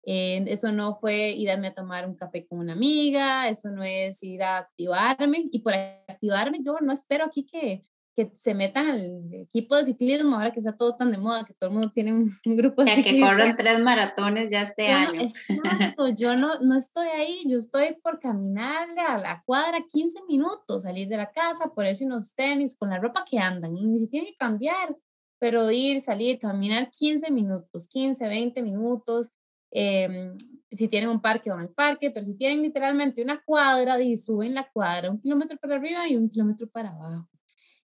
[0.05, 4.21] Eh, eso no fue ir a tomar un café con una amiga, eso no es
[4.23, 5.45] ir a activarme.
[5.51, 7.83] Y por activarme, yo no espero aquí que,
[8.15, 11.53] que se metan al equipo de ciclismo, ahora que está todo tan de moda, que
[11.53, 15.21] todo el mundo tiene un, grupo de ya que corren tres maratones ya este año.
[15.21, 20.83] exacto, yo no, no estoy ahí, yo estoy por caminarle a la cuadra 15 minutos,
[20.83, 24.27] salir de la casa, ponerse unos tenis con la ropa que andan, ni siquiera tiene
[24.27, 24.95] que cambiar,
[25.39, 29.31] pero ir, salir, caminar 15 minutos, 15, 20 minutos,
[29.71, 30.37] em,
[30.71, 34.53] si tienen un parque van al parque, pero si tienen literalmente una cuadra, y suben
[34.53, 37.32] la cuadra un kilómetro para arriba y un kilómetro para abajo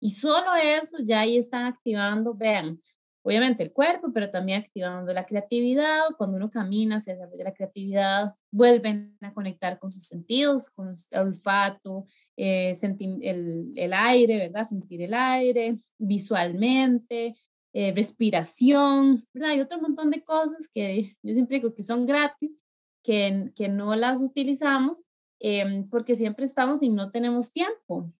[0.01, 2.79] y solo eso ya ahí están activando, vean,
[3.27, 6.03] obviamente el cuerpo, pero también activando la creatividad.
[6.17, 11.21] Cuando uno camina, se desarrolla la creatividad, vuelven a conectar con sus sentidos, con el
[11.21, 12.05] olfato,
[12.37, 14.65] eh, sentir el, el, aire, ¿verdad?
[14.65, 17.35] Sentir el aire visualmente,
[17.73, 19.51] eh, respiración, ¿verdad?
[19.51, 22.57] Hay otro montón de cosas que yo siempre digo que son gratis,
[23.03, 25.03] que, que no las utilizamos
[25.41, 28.13] em, porque siempre estamos y no tenemos tiempo.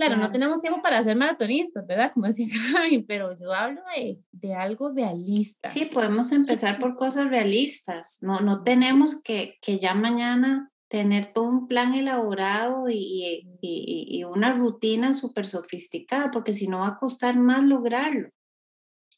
[0.00, 2.10] Claro, no tenemos tiempo para ser maratonistas, ¿verdad?
[2.14, 5.68] Como decía Javi, pero yo hablo de, de, algo realista.
[5.68, 8.16] Sí, podemos empezar por cosas realistas.
[8.22, 14.24] No, no tenemos que, que ya mañana tener todo un plan elaborado y, y, y
[14.24, 18.30] una rutina súper sofisticada, porque si no va a costar más lograrlo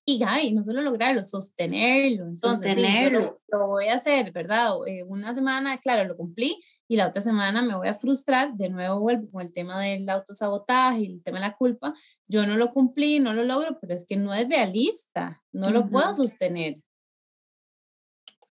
[0.05, 2.25] y ya, y no solo lograrlo, sostenerlo.
[2.25, 3.41] Entonces, sostenerlo.
[3.49, 4.73] lo, voy a hacer, ¿verdad?
[4.87, 8.69] Eh, una semana, claro, lo cumplí y la otra semana me voy a frustrar, de
[8.69, 11.95] nuevo vuelvo con el tema del autosabotaje y el tema de la culpa.
[12.29, 15.89] Yo no lo cumplí, no lo logro, pero es que no es realista, no lo
[15.89, 16.83] puedo sostener.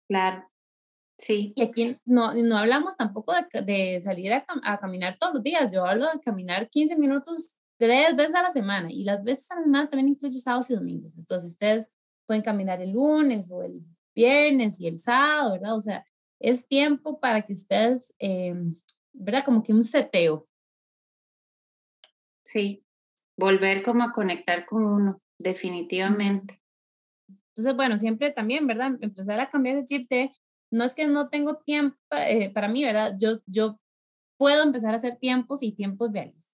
[0.09, 0.49] Claro.
[1.17, 1.53] Sí.
[1.55, 5.71] Y aquí no, no hablamos tampoco de, de salir a, a, caminar todos los días,
[5.71, 9.55] yo hablo de caminar 15 minutos tres veces a la semana y las veces a
[9.55, 11.17] la semana también incluye sábados y domingos.
[11.17, 11.91] Entonces ustedes
[12.25, 13.83] pueden caminar el lunes o el
[14.15, 15.75] viernes y el sábado, ¿verdad?
[15.75, 16.05] O sea,
[16.39, 18.53] es tiempo para que ustedes, eh,
[19.13, 19.43] ¿verdad?
[19.43, 20.47] Como que un seteo.
[22.43, 22.83] Sí,
[23.37, 26.61] volver como a conectar con uno, definitivamente.
[27.49, 28.97] Entonces, bueno, siempre también, ¿verdad?
[29.01, 30.31] Empezar a cambiar ese chip de,
[30.71, 33.15] no es que no tengo tiempo para, eh, para mí, ¿verdad?
[33.19, 33.79] Yo, yo
[34.37, 36.46] puedo empezar a hacer tiempos y tiempos reales.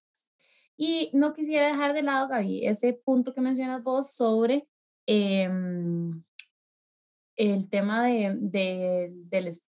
[0.76, 4.66] Y no quisiera dejar de lado, Gaby, ese punto que mencionas vos sobre
[5.06, 6.22] em,
[7.36, 9.12] el tema de, de,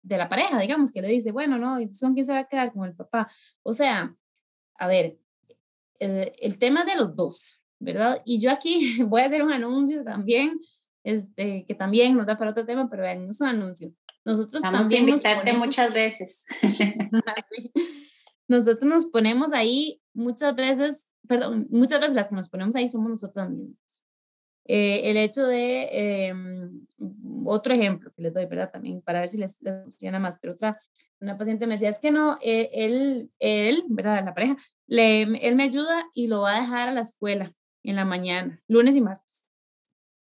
[0.02, 2.74] de, la pareja, digamos, que le dice, bueno, no, ¿son quién se va a quedar
[2.74, 3.28] con el papá?
[3.64, 4.16] O sea,
[4.78, 5.18] a ver,
[6.00, 8.22] eh, el tema de los dos, ¿verdad?
[8.26, 10.60] Y yo aquí voy a hacer un anuncio también,
[11.04, 13.94] este, que también nos da para otro tema, pero vean, es un anuncio.
[14.26, 16.46] Nosotros Vamos también a invitarte muchas veces.
[18.48, 23.10] nosotros nos ponemos ahí muchas veces, perdón, muchas veces las que nos ponemos ahí somos
[23.10, 24.02] nosotras mismas.
[24.68, 26.88] Eh, el hecho de, em,
[27.46, 28.72] otro ejemplo que les doy, ¿verdad?
[28.72, 30.76] También para ver si les, funciona más, pero otra,
[31.20, 34.26] una paciente me decía, es que no, eh, él, él, ¿verdad?
[34.26, 37.52] La pareja, le, él me ayuda y lo va a dejar a la escuela
[37.84, 39.46] en la mañana, lunes y martes.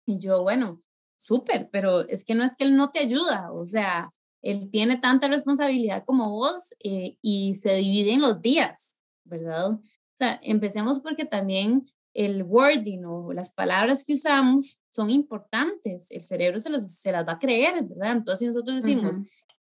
[0.05, 0.79] Y yo, bueno,
[1.17, 4.97] súper, pero es que no es que él no te ayuda, o sea, él tiene
[4.97, 8.98] tanta responsabilidad como vos eh, y se divide en los días,
[9.29, 9.71] ¿verdad?
[9.73, 9.81] O
[10.13, 16.11] sea, empecemos porque también el wording o las palabras que usamos son importantes.
[16.11, 18.13] El cerebro se, los, se las va a creer, ¿verdad?
[18.13, 19.17] Entonces nosotros decimos,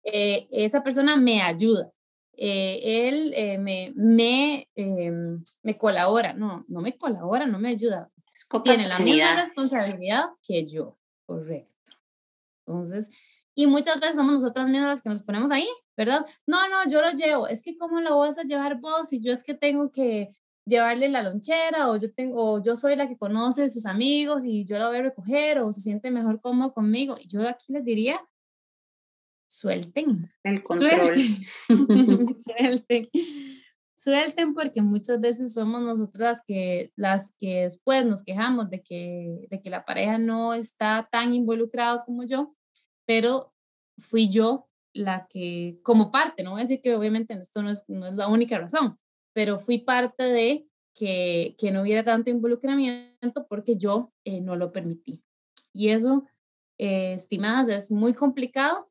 [0.04, 1.92] eh, esa persona me ayuda,
[2.36, 6.34] eh, él me, me, em, me colabora.
[6.34, 8.10] No, no me colabora, no me ayuda.
[8.64, 10.96] Tiene la misma responsabilidad que yo,
[11.26, 11.74] correcto.
[12.66, 13.10] Entonces,
[13.60, 15.68] y muchas veces somos nosotras mismas las que nos ponemos ahí,
[15.98, 16.26] ¿verdad?
[16.48, 17.46] No, no, yo lo llevo.
[17.50, 19.12] Es que ¿cómo lo vas a llevar vos?
[19.12, 20.30] Y yo es que tengo que
[20.66, 24.64] llevarle la lonchera o yo tengo yo soy la que conoce a sus amigos y
[24.64, 27.18] yo la voy a recoger o se siente mejor cómodo conmigo.
[27.20, 28.18] Y yo aquí les diría,
[29.50, 30.30] suelten.
[30.44, 30.92] El control.
[31.68, 32.38] Suelten.
[32.40, 33.10] suelten.
[33.94, 39.62] Suelten porque muchas veces somos nosotras que, las que después nos quejamos de que, de
[39.62, 42.56] que la pareja no está tan involucrado como yo
[43.10, 43.56] pero
[43.98, 47.86] fui yo la que, como parte, no voy a decir que obviamente esto no es,
[47.88, 49.00] no es la única razón,
[49.34, 54.72] pero fui parte de que, que no hubiera tanto involucramiento porque yo eh, no lo
[54.72, 55.24] permití.
[55.74, 56.28] Y eso,
[56.78, 58.86] eh, estimadas, es muy complicado,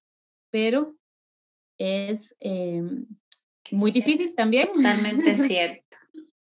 [0.51, 0.97] pero
[1.79, 2.83] es eh,
[3.71, 4.67] muy difícil también.
[4.75, 5.97] Totalmente cierto.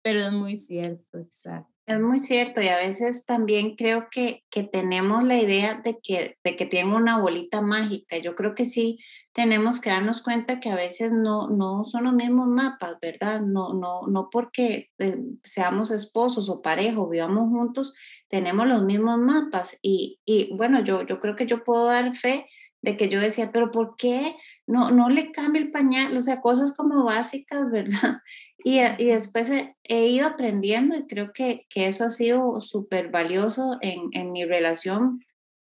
[0.03, 1.74] pero es muy cierto, exacto.
[1.87, 6.39] Es muy cierto y a veces también creo que, que tenemos la idea de que,
[6.43, 8.17] de que tienen una bolita mágica.
[8.17, 8.99] Yo creo que sí
[9.35, 13.43] tenemos que darnos cuenta que a veces no, no son los mismos mapas, ¿verdad?
[13.43, 17.93] No, no, no porque eh, seamos esposos o pareja o vivamos juntos,
[18.29, 19.77] tenemos los mismos mapas.
[19.83, 22.47] Y, y bueno, yo, yo creo que yo puedo dar fe
[22.85, 26.15] de que yo decía, pero ¿por qué no, no le cambia el pañal?
[26.15, 28.19] O sea, cosas como básicas, ¿verdad?
[28.63, 33.79] Y, y después he, ido aprendiendo y creo que, que eso ha sido súper valioso
[33.81, 35.21] en, en, mi relación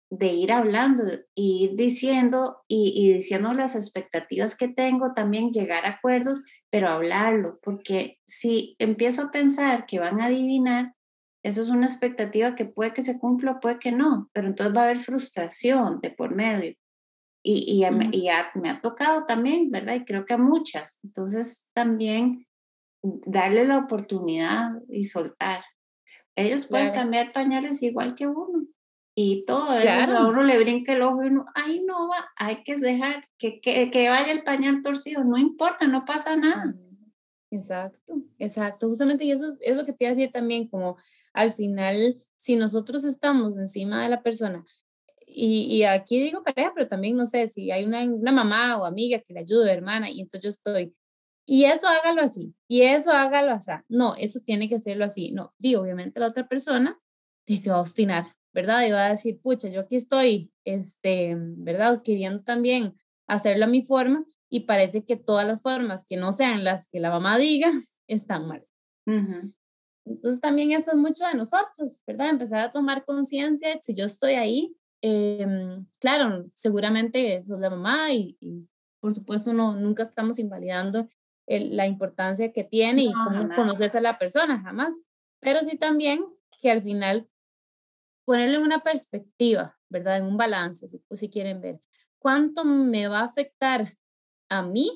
[0.09, 1.03] de ir hablando,
[1.35, 7.59] ir diciendo y, y diciendo las expectativas que tengo, también llegar a acuerdos, pero hablarlo,
[7.63, 10.93] porque si empiezo a pensar que van a adivinar,
[11.43, 14.81] eso es una expectativa que puede que se cumpla, puede que no, pero entonces va
[14.81, 16.75] a haber frustración de por medio.
[17.47, 18.29] Y, y, y
[18.59, 19.95] me ha tocado también, ¿verdad?
[19.95, 20.99] Y creo que a muchas.
[21.03, 22.47] Entonces también
[23.03, 25.63] darle la oportunidad y soltar.
[26.35, 28.65] Ellos pueden cambiar pañales igual que uno.
[29.13, 32.63] Y todo eso a uno le brinca el ojo y uno, ay, no va, hay
[32.63, 36.75] que dejar que, que, que vaya el pañal torcido, no importa, no pasa nada.
[37.49, 38.87] Exacto, exacto.
[38.87, 40.97] Justamente y eso es, lo que te iba a decir también, como
[41.31, 44.65] al final, si nosotros estamos encima de la persona,
[45.35, 48.85] y, y, aquí digo pareja, pero también no sé si hay una, una, mamá o
[48.85, 50.95] amiga que le ayude, hermana, y entonces yo estoy,
[51.45, 53.71] y eso hágalo así, y eso hágalo así.
[53.87, 55.31] No, eso tiene que hacerlo así.
[55.31, 56.99] No, digo, obviamente la otra persona
[57.47, 58.87] se va a obstinar, ¿verdad?
[58.87, 62.01] Y va a decir, pucha, yo aquí estoy, este, ¿verdad?
[62.03, 62.95] Queriendo también
[63.27, 66.99] hacerlo a mi forma, y parece que todas las formas que no sean las que
[66.99, 67.69] la mamá diga
[68.07, 68.65] están mal.
[70.05, 72.29] Entonces también eso es mucho de nosotros, ¿verdad?
[72.29, 78.11] Empezar a tomar conciencia, si yo estoy ahí, em, claro, seguramente eso es la mamá
[78.13, 78.37] y,
[78.99, 81.07] por supuesto no, nunca estamos invalidando
[81.47, 84.95] la importancia que tiene y cómo conoces a la persona, jamás.
[85.39, 86.25] Pero sí también
[86.59, 87.29] que al final
[88.25, 90.17] ponerle una perspectiva, ¿verdad?
[90.17, 91.79] En un balance, si, si quieren ver.
[92.17, 93.87] ¿Cuánto me va a afectar
[94.49, 94.89] a mí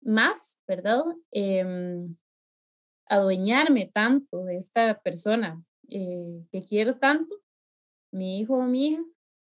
[0.00, 1.04] más, ¿verdad?
[1.30, 2.08] Eh,
[3.08, 7.34] adueñarme tanto de esta persona eh, que quiero tanto,
[8.16, 9.02] mi hijo o mi hija,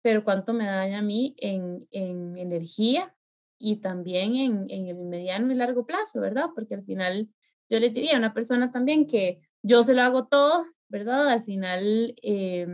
[0.02, 3.14] pero cuánto me daña a mí en, en energía
[3.58, 6.46] y también en, en, el mediano y largo plazo, ¿verdad?
[6.54, 7.28] Porque al final
[7.68, 11.28] yo le diría a una persona también que yo se lo hago todo, ¿verdad?
[11.30, 12.66] Al final, eh,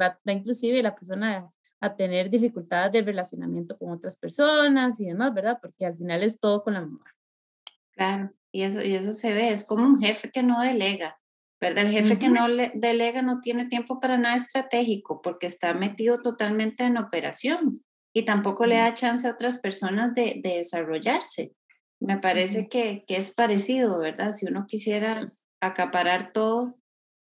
[0.00, 1.48] va, va, inclusive la persona
[1.80, 5.58] a tener dificultades de relacionamiento con otras personas y demás, ¿verdad?
[5.60, 7.04] Porque al final es todo con la mamá.
[7.92, 11.20] Claro, y eso, y eso se ve, es como un jefe que no delega,
[11.60, 11.84] ¿verdad?
[11.84, 16.20] El jefe que no le delega no tiene tiempo para nada estratégico porque está metido
[16.20, 21.52] totalmente en operación y tampoco le da chance a otras personas de, de desarrollarse.
[22.00, 24.32] Me parece que, que, es parecido, ¿verdad?
[24.32, 26.76] Si uno quisiera acaparar todo,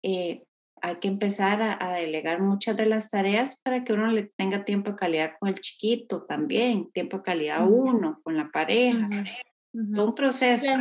[0.03, 0.43] eh,
[0.81, 4.91] hay que empezar a, delegar muchas de las tareas para que uno le tenga tiempo
[4.91, 9.07] de calidad con el chiquito también, tiempo de calidad uno, con la pareja,
[9.73, 10.71] un proceso.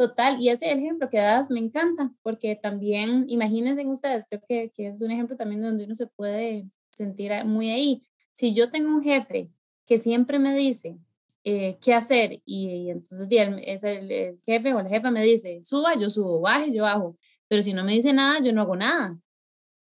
[0.00, 4.86] Total, y ese ejemplo que das me encanta, porque también, imagínense ustedes, creo que, que
[4.86, 8.00] es un ejemplo también donde uno se puede sentir muy ahí.
[8.32, 9.50] Si yo tengo un jefe
[9.84, 10.96] que siempre me dice
[11.44, 15.94] eh, qué hacer y, entonces es el, el, jefe o la jefa me dice, suba,
[15.96, 17.14] yo subo, baje, yo bajo
[17.46, 19.20] pero si no me dice nada, yo no hago nada.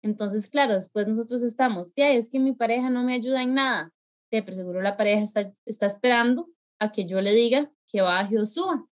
[0.03, 3.93] Entonces, claro, después nosotros estamos, tía, es que mi pareja no me ayuda en nada.
[4.31, 6.49] pero seguro la pareja está, está esperando
[6.81, 8.89] a que yo le diga que baje o suba.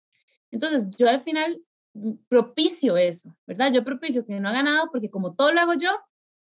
[0.51, 1.63] Entonces, yo al final
[1.95, 3.73] mm, propicio eso, ¿verdad?
[3.73, 5.91] Yo propicio que no haga nada porque como todo lo hago yo,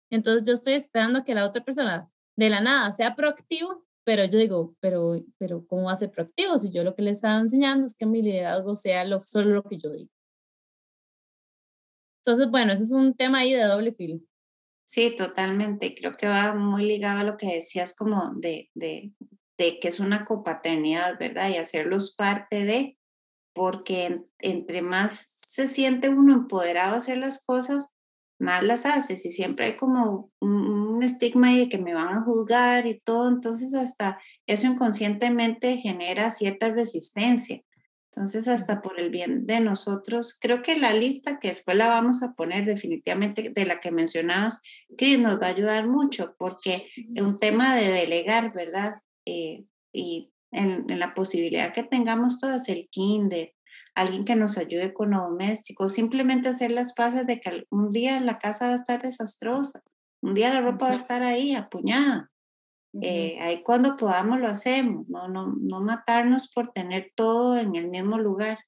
[0.10, 4.38] entonces yo estoy esperando que la otra persona de la nada sea proactivo, pero yo
[4.38, 7.40] digo, pero, pero ¿cómo va a ser proactivo si yo lo que le he estado
[7.40, 10.12] enseñando es que mi liderazgo sea lo, solo lo que yo digo?
[12.26, 14.20] Entonces, bueno, ese es un tema ahí de doble filo.
[14.86, 15.96] Sí, totalmente.
[15.96, 19.12] Creo que va muy ligado a lo que decías como de, de,
[19.58, 21.50] de que es una copaternidad, ¿verdad?
[21.50, 22.98] Y hacerlos parte de,
[23.54, 27.90] porque entre más se siente uno empoderado a hacer las cosas,
[28.40, 32.86] más las haces y siempre hay como un, estigma de que me van a juzgar
[32.88, 37.62] y todo, entonces hasta eso inconscientemente genera cierta resistencia.
[38.16, 42.22] Entonces, hasta por el bien de nosotros, creo que la lista que después la vamos
[42.22, 44.60] a poner definitivamente de la que mencionabas,
[44.98, 48.94] que nos va a ayudar mucho, porque es un tema de delegar, ¿verdad?
[49.26, 53.54] Eh, y en, la posibilidad que tengamos todas, el kinder,
[53.96, 58.20] alguien que nos ayude con lo doméstico, simplemente hacer las paces de que un día
[58.20, 59.82] la casa va a estar desastrosa,
[60.22, 62.32] un día la ropa va a estar ahí apuñada,
[63.02, 67.90] eh, ahí cuando podamos lo hacemos, no, no, no matarnos por tener todo en el
[67.90, 68.60] mismo lugar.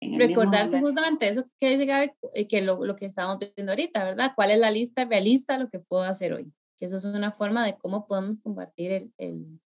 [0.00, 4.32] Recordarse justamente eso que dice Gaby, eh, que lo, lo, que estamos viendo ahorita, ¿verdad?
[4.36, 6.52] ¿Cuál es la lista realista de lo que puedo hacer hoy?
[6.76, 9.60] Que eso es una forma de cómo podemos compartir el, el,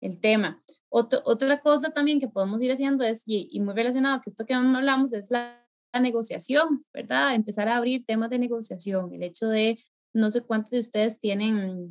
[0.00, 0.58] el tema.
[0.88, 4.54] otra cosa también que podemos ir haciendo es, y, y muy relacionado que esto que
[4.54, 7.34] hablamos, es la, la negociación, ¿verdad?
[7.34, 9.78] Empezar a abrir temas de negociación, el hecho de,
[10.12, 11.88] no sé cuántos de ustedes tienen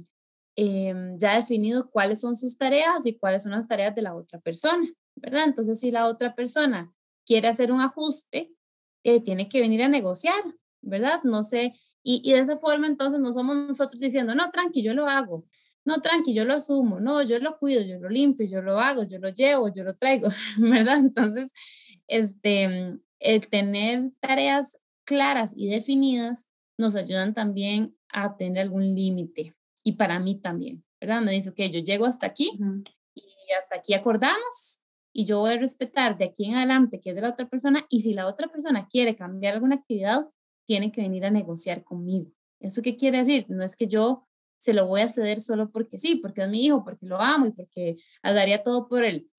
[0.56, 4.40] em, ya definido cuáles son sus tareas y cuáles son las tareas de la otra
[4.40, 5.46] persona, ¿verdad?
[5.46, 6.94] Entonces, si la otra persona
[7.26, 8.54] quiere hacer un ajuste,
[9.04, 10.42] eh, tiene que venir a negociar,
[10.82, 11.22] ¿verdad?
[11.24, 14.94] No sé, y, y, de esa forma entonces no somos nosotros diciendo, no, tranqui, yo
[14.94, 15.46] lo hago,
[15.86, 19.04] no, tranqui, yo lo asumo, no, yo lo cuido, yo lo limpio, yo lo hago,
[19.04, 20.28] yo lo llevo, yo lo traigo,
[20.58, 20.98] ¿verdad?
[20.98, 21.52] Entonces,
[22.08, 29.56] este, el tener tareas claras y definidas nos ayudan también a tener algún límite.
[29.84, 31.22] Y para mí también, ¿verdad?
[31.22, 32.52] Me dice, ok, yo llego hasta aquí
[33.16, 34.82] y hasta aquí acordamos
[35.14, 37.86] y yo voy a respetar de aquí en adelante que es de la otra persona
[37.90, 40.24] y si la otra persona quiere cambiar alguna actividad,
[40.66, 42.32] tiene que venir a negociar conmigo.
[42.60, 43.46] ¿Eso qué quiere decir?
[43.50, 44.28] No es que yo
[44.66, 47.46] se lo voy a ceder solo porque sí, porque es mi hijo, porque lo amo
[47.46, 49.30] y porque daría todo por él.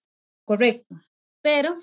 [0.44, 0.94] Correcto.
[1.42, 1.74] Pero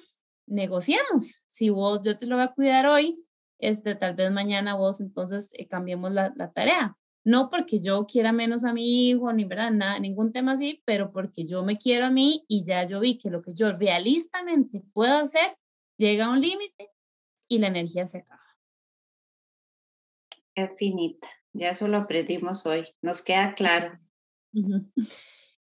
[0.48, 1.44] negociemos.
[1.46, 3.18] Si vos, yo te lo voy a cuidar hoy,
[3.60, 6.98] este, tal vez mañana vos entonces eh, cambiemos la, la, tarea.
[7.26, 11.12] No porque yo quiera menos a mi hijo, ni verdad, nada, ningún tema así, pero
[11.12, 14.86] porque yo me quiero a mí y ya yo vi que lo que yo realistamente
[14.94, 15.54] puedo hacer
[15.98, 16.91] llega a un límite
[17.50, 18.41] y la energía se acaba.
[20.56, 23.99] Es finita, ya eso lo aprendimos hoy, nos queda claro.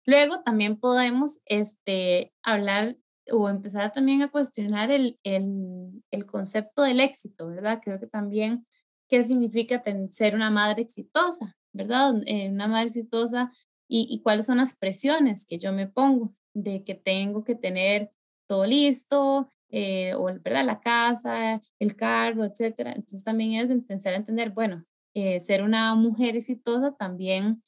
[0.05, 2.97] Luego también podemos este, hablar
[3.31, 7.79] o empezar también a cuestionar el, el, el, concepto del éxito, ¿verdad?
[7.83, 8.65] Creo que también
[9.07, 12.15] qué significa ser una madre exitosa, ¿verdad?
[12.25, 13.51] Eh, una madre exitosa
[13.87, 18.09] y, y, cuáles son las presiones que yo me pongo de que tengo que tener
[18.47, 20.65] todo listo, eh, o ¿verdad?
[20.65, 22.91] la casa, el carro, etcétera.
[22.91, 24.83] Entonces también es empezar a entender, bueno,
[25.13, 27.61] eh, ser una mujer exitosa también,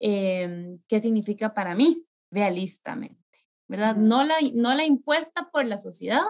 [0.00, 3.26] em, ¿qué significa para mí realistamente?
[3.68, 3.96] ¿verdad?
[3.96, 6.22] No la, no la impuesta por la sociedad,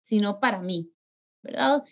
[0.00, 0.92] sino para mí,
[1.42, 1.82] ¿verdad?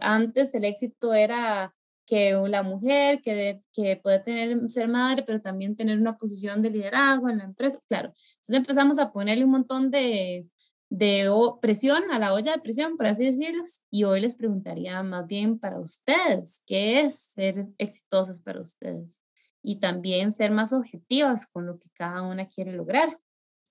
[0.00, 1.74] antes el éxito era
[2.06, 6.70] que la mujer que, que puede tener, ser madre, pero también tener una posición de
[6.70, 8.08] liderazgo en la empresa, claro.
[8.08, 10.48] Entonces empezamos a ponerle un montón de,
[10.88, 11.30] de
[11.60, 15.58] presión a la olla de presión, por así decirlo, y hoy les preguntaría más bien
[15.58, 19.18] para ustedes, ¿qué es ser exitosas para ustedes?
[19.62, 23.08] Y también ser más objetivas con lo que cada una quiere lograr.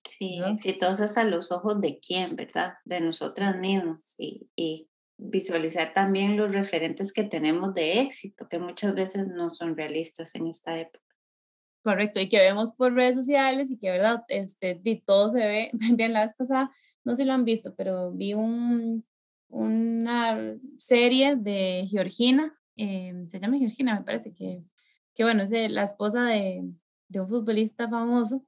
[0.04, 2.74] Sí, exitosas a los ojos de quién, ¿verdad?
[2.84, 4.88] De nosotras mismas y, y
[5.18, 10.46] visualizar también los referentes que tenemos de éxito, que muchas veces no son realistas en
[10.46, 11.04] esta época.
[11.82, 14.24] Correcto, y que vemos por redes sociales y que, ¿verdad?
[14.28, 16.70] Este, y todo se ve, bien la vez pasada,
[17.06, 19.06] no sé si lo han visto, pero vi un,
[19.48, 24.64] una serie de Georgina, eh, se llama Georgina, me parece que,
[25.14, 26.68] que bueno, es la esposa de,
[27.08, 28.44] de un futbolista famoso,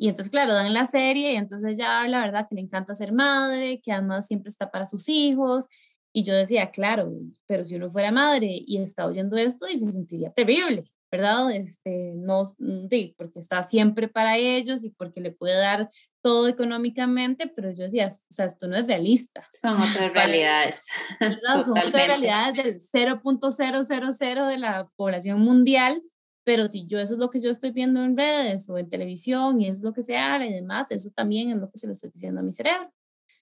[0.00, 2.46] y entonces, claro, dan la serie y entonces ya habla, ¿verdad?
[2.48, 5.66] Que le encanta ser madre, que además siempre está para sus hijos.
[6.12, 7.12] Y yo decía, claro,
[7.46, 11.50] pero si uno fuera madre y está oyendo esto y se sentiría terrible, ¿verdad?
[11.52, 15.88] Este, no, sí, porque está siempre para ellos y porque le puede dar
[16.22, 19.46] todo económicamente, pero yo decía, o sea, esto no es realista.
[19.50, 20.86] Son otras realidades.
[21.64, 26.02] Son otras realidades del 0.000 de la población mundial
[26.48, 29.60] pero si yo eso es lo que yo estoy viendo en redes o en televisión
[29.60, 31.92] y es lo que se habla y demás, eso también es lo que se lo
[31.92, 32.90] estoy diciendo a mi cerebro.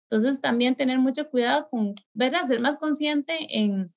[0.08, 2.42] Entonces también tener mucho cuidado con, ¿verdad?
[2.46, 3.92] Ser más consciente en,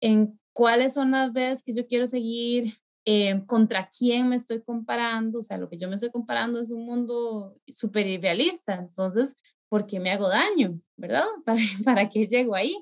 [0.00, 5.40] en cuáles son las redes que yo quiero seguir, eh, contra quién me estoy comparando,
[5.40, 9.36] o sea, lo que yo me estoy comparando es un mundo súper irrealista, entonces,
[9.68, 10.80] ¿por qué me hago daño?
[10.96, 11.24] ¿Verdad?
[11.44, 12.76] ¿Para, para qué llego ahí?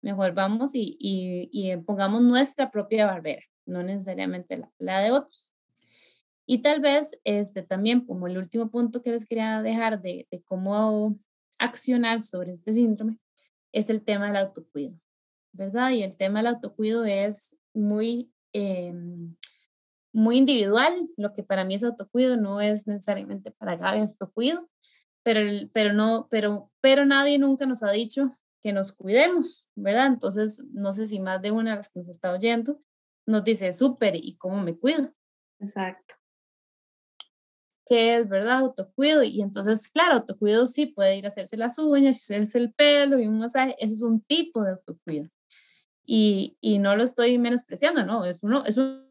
[0.00, 5.52] Mejor vamos y, y, y pongamos nuestra propia barrera no necesariamente la, de otros.
[6.46, 10.42] Y tal vez este, también como el último punto que les quería dejar de, de
[10.42, 11.14] cómo
[11.58, 13.18] accionar sobre este síndrome
[13.72, 14.98] es el tema del autocuido,
[15.52, 15.90] ¿verdad?
[15.90, 19.36] Y el tema del autocuido es muy, em,
[20.12, 20.94] muy individual.
[21.16, 24.68] Lo que para mí es autocuido no es necesariamente para Gaby autocuido,
[25.22, 25.40] pero,
[25.72, 28.28] pero, no, pero, pero nadie nunca nos ha dicho
[28.62, 30.06] que nos cuidemos, ¿verdad?
[30.06, 32.80] Entonces, no sé si más de una de las que nos está oyendo
[33.26, 35.06] nos dice, súper, ¿y cómo me cuido?
[35.60, 36.14] Exacto.
[37.88, 38.58] ¿Qué es, verdad?
[38.58, 39.22] Autocuido.
[39.22, 43.26] Y entonces, claro, autocuido sí puede ir a hacerse las uñas, hacerse el pelo y
[43.26, 43.74] un masaje.
[43.78, 45.28] Eso es un tipo de autocuido.
[46.04, 49.08] Y, y no lo estoy menospreciando, no, es uno, es uno.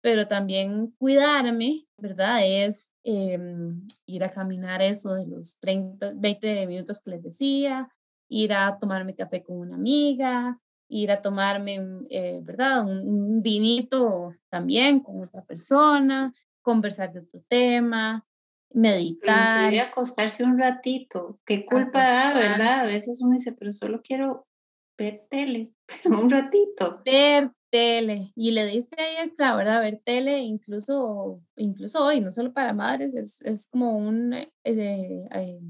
[0.00, 2.40] Pero también cuidarme, ¿verdad?
[2.44, 7.88] Es em, ir a caminar eso de los 30, 20 minutos que les decía,
[8.28, 11.80] ir a tomarme café con una amiga, ir a tomarme,
[12.10, 12.86] eh, ¿verdad?
[12.86, 16.32] Un, vinito también con otra persona,
[16.66, 18.26] conversar de otro tema,
[18.70, 19.38] meditar.
[19.38, 21.38] Inclusive acostarse un ratito.
[21.46, 22.80] Qué culpa da, ¿verdad?
[22.80, 24.48] A veces uno dice, pero solo quiero
[24.98, 25.72] ver tele,
[26.04, 27.02] un ratito.
[27.04, 29.80] Ver Tele, y le diste ahí el claro, ¿verdad?
[29.80, 35.60] Ver tele, incluso, incluso hoy, no solo para madres, es, es como un eh, eh,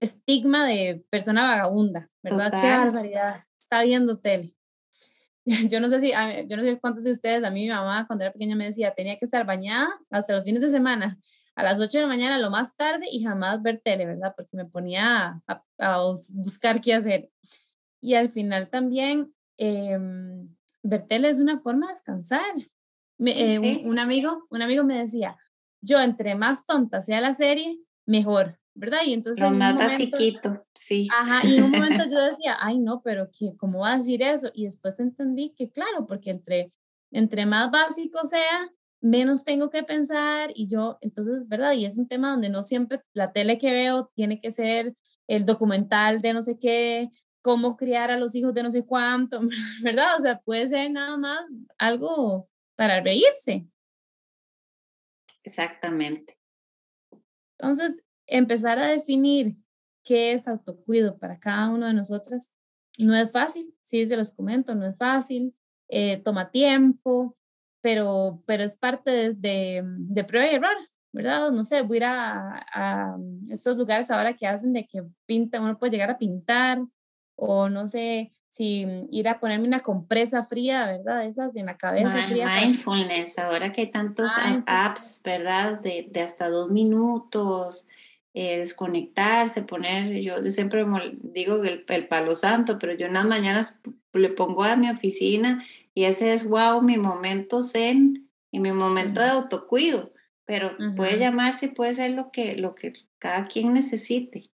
[0.00, 2.50] estigma de persona vagabunda, ¿verdad?
[2.50, 4.55] Qué barbaridad, está viendo tele.
[5.70, 8.24] Yo no sé si, yo no sé cuántos de ustedes, a mí mi mamá cuando
[8.24, 11.16] era pequeña me decía, tenía que estar bañada hasta los fines de semana,
[11.54, 14.34] a las 8 de la mañana lo más tarde y jamás ver tele, ¿verdad?
[14.36, 16.00] Porque me ponía a, a
[16.32, 17.30] buscar qué hacer.
[18.00, 19.98] Y al final también eh,
[20.82, 22.54] ver tele es una forma de descansar.
[23.18, 25.36] Eh, un, amigo, un amigo me decía,
[25.80, 29.00] yo entre más tonta sea la serie, mejor, ¿verdad?
[29.06, 29.42] Y entonces...
[29.42, 31.08] Lo más basiquito, sí.
[31.12, 34.22] Ajá, y en un momento yo decía, ay no, pero ¿qué, ¿cómo va a decir
[34.22, 34.50] eso?
[34.54, 36.70] Y después entendí que claro, porque entre,
[37.10, 38.70] entre más básico sea,
[39.00, 41.72] menos tengo que pensar y yo, entonces, ¿verdad?
[41.72, 44.94] Y es un tema donde no siempre la tele que veo tiene que ser
[45.26, 47.08] el documental de no sé qué,
[47.42, 49.40] cómo criar a los hijos de no sé cuánto,
[49.82, 50.18] ¿verdad?
[50.18, 51.48] O sea, puede ser nada más
[51.78, 53.68] algo para reírse.
[55.44, 56.38] Exactamente.
[57.58, 59.56] Entonces, empezar a definir
[60.02, 62.52] qué es autocuido para cada uno de nosotras
[62.98, 65.54] no es fácil, sí, se los comento, no es fácil,
[65.88, 67.34] eh, toma tiempo,
[67.80, 70.76] pero, pero es parte de, de prueba y error,
[71.12, 71.50] ¿verdad?
[71.50, 73.16] No sé, voy a ir a, a,
[73.50, 76.78] estos lugares ahora que hacen de que pinta, uno puede llegar a pintar,
[77.36, 81.26] o no sé si ir a ponerme una compresa fría, ¿verdad?
[81.26, 82.16] Esas en la cabeza.
[82.16, 84.32] fría mindfulness, ahora que hay tantos
[84.66, 85.78] apps, ¿verdad?
[85.80, 87.86] De, de, hasta dos minutos,
[88.38, 90.84] eh, desconectarse, poner, yo, siempre
[91.22, 93.80] digo el, el, palo santo, pero yo en las mañanas
[94.12, 95.64] le pongo a mi oficina
[95.94, 100.12] y ese es, wow, mi momento zen y mi momento de autocuido,
[100.44, 104.50] pero puede llamarse puede ser lo que, lo que cada quien necesite.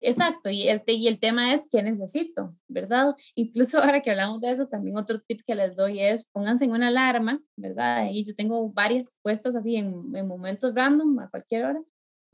[0.00, 3.14] Exacto, y el, y el tema es qué necesito, ¿verdad?
[3.34, 6.70] Incluso ahora que hablamos de eso, también otro tip que les doy es pónganse en
[6.70, 8.08] una alarma, ¿verdad?
[8.10, 11.80] Y yo tengo varias puestas así en, en momentos random, a cualquier hora,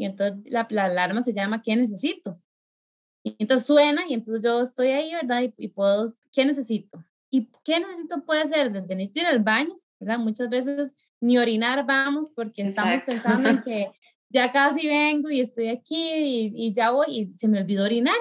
[0.01, 2.41] y entonces la, la, alarma se llama ¿qué necesito?
[3.23, 5.43] Y entonces suena y entonces yo estoy ahí, ¿verdad?
[5.43, 7.05] Y, y puedo, ¿qué necesito?
[7.31, 8.73] ¿Y qué necesito puede ser?
[8.73, 10.19] Desde necesito ir al baño, ¿verdad?
[10.19, 13.93] Muchas veces ni orinar vamos porque estamos pensando en que
[14.31, 18.15] ya casi vengo y estoy aquí y, ya voy y se me olvidó orinar.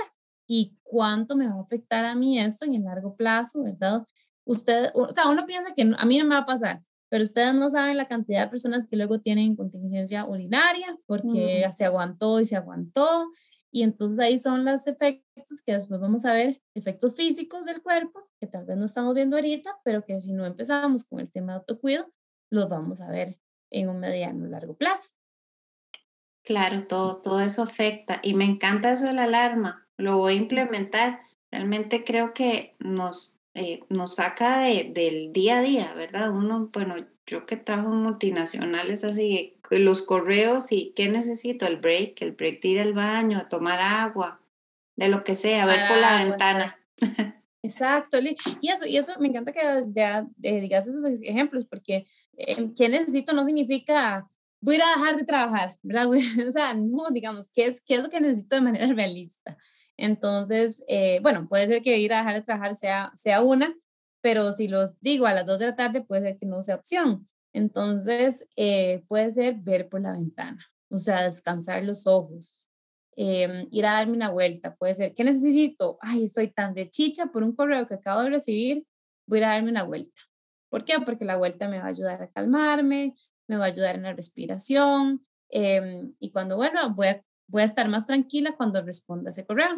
[0.47, 4.05] ¿Y cuánto me va a afectar a mí esto en el largo plazo, verdad?
[4.43, 7.53] Usted, o sea, uno piensa que a mí no me va a pasar, pero ustedes
[7.53, 12.45] no saben la cantidad de personas que luego tienen contingencia urinaria porque se aguantó y
[12.45, 13.29] se aguantó.
[13.71, 18.23] Y entonces ahí son los efectos que después vamos a ver, efectos físicos del cuerpo,
[18.39, 21.53] que tal vez no estamos viendo ahorita, pero que si no empezamos con el tema
[21.53, 22.09] de autocuido,
[22.49, 23.39] los vamos a ver
[23.69, 25.11] en un mediano largo plazo.
[26.43, 30.37] Claro, todo, todo eso afecta y me encanta eso de la alarma, lo voy a
[30.37, 31.21] implementar.
[31.51, 36.31] Realmente creo que nos, eh, nos saca de, del día a día, ¿verdad?
[36.31, 36.95] Uno, bueno,
[37.25, 42.61] yo que trabajo en multinacionales así, los correos y qué necesito, el break, el break
[42.61, 44.41] de ir al baño, tomar agua,
[44.95, 46.79] de lo que sea, ver por la ventana.
[47.61, 48.17] Exacto,
[48.61, 52.05] y eso, y eso me encanta que ya, eh, digas esos ejemplos, porque
[52.37, 54.25] eh, qué necesito no significa
[54.61, 56.07] voy a a dejar de trabajar, ¿verdad?
[56.47, 59.57] o sea, no, digamos, ¿qué es, ¿qué es lo que necesito de manera realista?
[60.01, 63.75] Entonces, eh, bueno, puede ser que ir a dejar de trabajar sea, sea una,
[64.21, 66.75] pero si los digo a las dos de la tarde, puede ser que no sea
[66.75, 67.27] opción.
[67.51, 72.65] Entonces, eh, puede ser ver por la ventana, o sea, descansar los ojos,
[73.17, 75.97] em, ir a darme una vuelta, puede ser, ¿qué necesito?
[76.01, 78.85] Ay, estoy tan de chicha por un correo que acabo de recibir,
[79.27, 80.21] voy a darme una vuelta.
[80.69, 80.93] ¿Por qué?
[81.05, 83.13] Porque la vuelta me va a ayudar a calmarme,
[83.47, 87.65] me va a ayudar en la respiración em, y cuando, bueno, voy a, voy a
[87.65, 89.69] estar más tranquila cuando responda ese correo.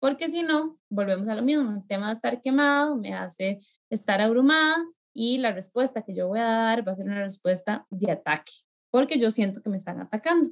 [0.00, 4.20] Porque si no, volvemos a lo mismo, el tema de estar quemado me hace estar
[4.20, 4.76] abrumada
[5.14, 8.52] y la respuesta que yo voy a dar va a ser una respuesta de ataque,
[8.90, 10.50] porque yo siento que me están atacando.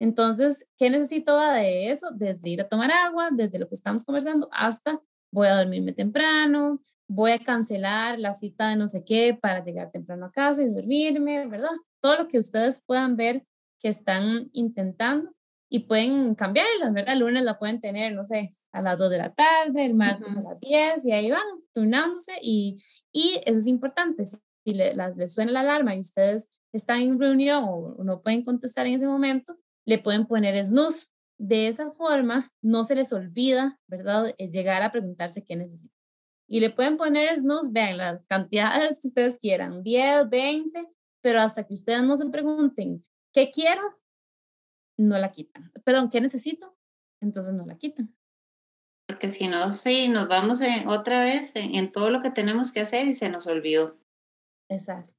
[0.00, 2.10] Entonces, ¿qué necesito de eso?
[2.12, 5.00] Desde ir a tomar agua, desde lo que estamos conversando, hasta
[5.32, 9.90] voy a dormirme temprano, voy a cancelar la cita de no sé qué para llegar
[9.90, 11.70] temprano a casa y dormirme, ¿verdad?
[12.00, 13.44] Todo lo que ustedes puedan ver
[13.80, 15.30] que están intentando
[15.70, 17.12] y pueden cambiarlas, ¿verdad?
[17.12, 20.36] El lunes la pueden tener, no sé, a las 2 de la tarde, el martes
[20.36, 21.42] a las 10 y ahí van
[21.74, 22.76] turnándose y,
[23.12, 24.24] y eso es importante.
[24.24, 28.42] Si le, las, les suena la alarma y ustedes están en reunión o no pueden
[28.42, 31.06] contestar en ese momento, le pueden poner snooze.
[31.40, 34.34] De esa forma no se les olvida, ¿verdad?
[34.38, 35.98] Llegar a preguntarse qué necesitan
[36.48, 40.88] y le pueden poner snooze, vean las cantidades que ustedes quieran, 10, 20,
[41.20, 43.04] pero hasta que ustedes no se pregunten,
[43.38, 43.82] ¿qué quiero?
[44.98, 45.70] No la quitan.
[45.84, 46.76] Perdón, ¿qué necesito?
[47.20, 48.12] Entonces no la quitan.
[49.06, 53.06] porque si no, sí, nos vamos otra vez en, todo lo que tenemos que hacer
[53.06, 53.96] y se nos olvidó.
[54.68, 55.14] Exacto.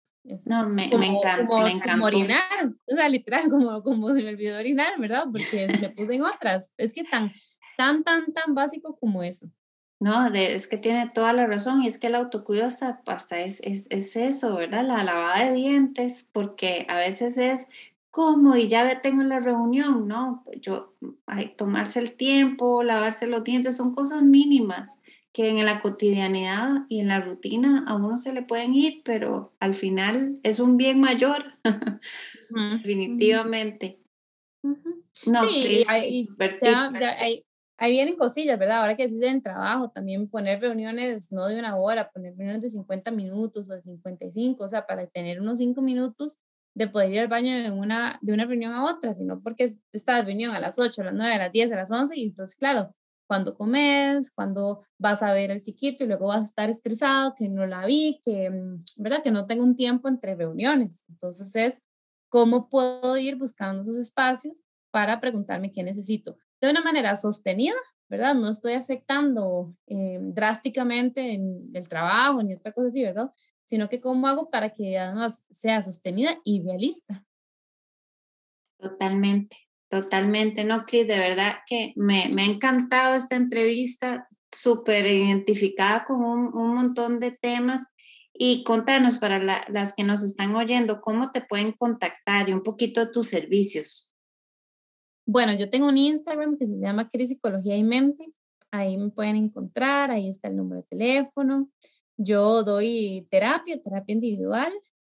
[0.45, 1.93] No, me, me encanta, como, me encanta.
[1.93, 5.23] Como orinar, o sea, literal, como, como se me olvidó orinar, ¿verdad?
[5.31, 6.71] Porque me puse en otras.
[6.77, 7.31] Es que tan,
[7.77, 9.49] tan, tan, tan básico como eso.
[10.01, 13.59] No, es que tiene toda la razón y es que el autocuido hasta, hasta es,
[13.61, 14.85] es, es, eso, ¿verdad?
[14.85, 17.67] La lavada de dientes, porque a veces es
[18.11, 20.43] como y ya tengo la reunión, ¿no?
[20.61, 20.95] Yo,
[21.25, 24.99] hay, tomarse el tiempo, lavarse los dientes, son cosas mínimas
[25.31, 29.53] que en la cotidianidad y en la rutina a uno se le pueden ir, pero
[29.59, 31.53] al final es un bien mayor,
[32.49, 34.01] definitivamente.
[34.63, 36.27] No, sí, hay,
[37.79, 38.81] ahí vienen cosillas, ¿verdad?
[38.81, 42.69] Ahora que decís en trabajo, también poner reuniones no de una hora, poner reuniones de
[42.69, 46.39] 50 minutos o de 55, o sea, para tener unos 5 minutos
[46.79, 50.25] de poder ir al baño de una, de una reunión a otra, sino porque estás
[50.25, 52.55] reunión a las 8, a las 9, a las 10, a las 11, y entonces,
[52.55, 52.95] claro,
[53.27, 57.49] cuando comes, cuando vas a ver al chiquito y luego vas a estar estresado, que
[57.49, 59.21] no la vi, que, mm, ¿verdad?
[59.21, 61.03] Que no tengo un tiempo entre reuniones.
[61.09, 61.81] Entonces es
[62.29, 67.75] cómo puedo ir buscando esos espacios para preguntarme qué necesito de una manera sostenida,
[68.09, 68.35] ¿verdad?
[68.35, 73.29] No estoy afectando eh, drásticamente en el trabajo ni otra cosa así, ¿verdad?
[73.69, 77.23] Sino que cómo hago para que además sea sostenida y realista.
[78.79, 79.57] Totalmente,
[79.89, 81.07] totalmente, ¿no, Cris?
[81.07, 87.19] De verdad que me, me ha encantado esta entrevista, súper identificada con un, un, montón
[87.19, 87.85] de temas.
[88.33, 93.05] Y contanos para las que nos están oyendo, ¿cómo te pueden contactar y un poquito
[93.05, 94.11] de tus servicios?
[95.27, 98.33] Bueno, yo tengo un Instagram que se llama Cris Psicología y Mente.
[98.71, 101.69] Ahí me pueden encontrar, ahí está el número de teléfono.
[102.21, 104.71] Yo doy terapia, terapia individual,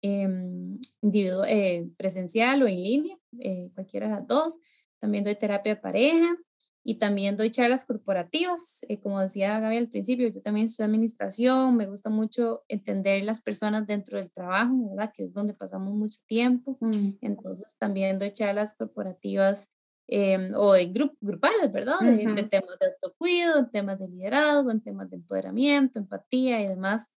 [0.02, 0.78] em,
[1.48, 4.58] eh, presencial o en línea, eh, cualquiera de las dos.
[5.00, 6.36] También doy terapia de pareja
[6.84, 8.80] y también doy charlas corporativas.
[8.88, 13.40] Eh, como decía Gaby al principio, yo también estudio administración, me gusta mucho entender las
[13.40, 15.10] personas dentro del trabajo, ¿verdad?
[15.14, 16.76] Que es donde pasamos mucho tiempo.
[16.80, 17.12] Mm.
[17.22, 19.70] Entonces también doy charlas corporativas
[20.12, 22.00] Em, o en grup grupales, ¿verdad?
[22.00, 27.12] De, temas de autocuido, en temas de liderazgo, en temas de empoderamiento, empatía y demás.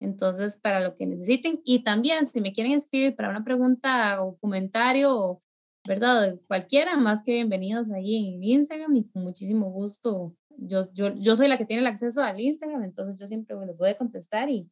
[0.00, 1.60] Entonces, para lo que necesiten.
[1.66, 5.40] Y también, si me quieren escribir para una pregunta o comentario,
[5.86, 6.38] ¿verdad?
[6.48, 10.34] Cualquiera, más que bienvenidos ahí en Instagram y con muchísimo gusto.
[10.56, 13.76] Yo, yo, yo soy la que tiene el acceso al Instagram, entonces yo siempre les
[13.76, 14.70] voy a contestar y,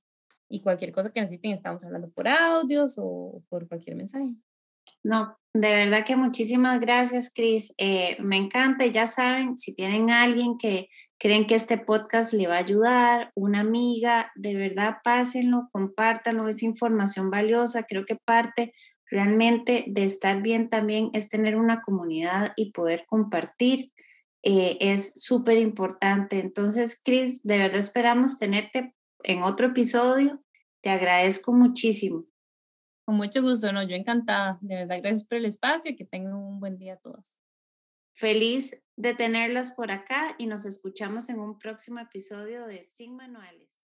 [0.49, 4.35] y cualquier cosa que necesiten, estamos hablando por audios o por cualquier mensaje.
[5.07, 7.73] No, de verdad que muchísimas gracias, Cris.
[7.79, 8.87] Eh, me encanta.
[8.87, 13.61] Ya saben, si tienen alguien que creen que este podcast le va a ayudar, una
[13.61, 17.85] amiga, de verdad pásenlo, compártanlo, es información valiosa.
[17.85, 18.73] Creo que parte
[19.09, 23.93] realmente de estar bien también es tener una comunidad y poder compartir.
[24.43, 26.41] Eh, es súper importante.
[26.41, 28.93] Entonces, Cris, de verdad esperamos tenerte
[29.23, 30.43] en otro episodio.
[30.81, 32.25] Te agradezco muchísimo.
[33.07, 34.59] Con mucho gusto, no, yo encantada.
[34.61, 37.39] De verdad, gracias por el espacio y que tengan un buen día a todas.
[38.15, 43.76] Feliz de tenerlas por acá y nos escuchamos en un próximo episodio de Sin Manuales.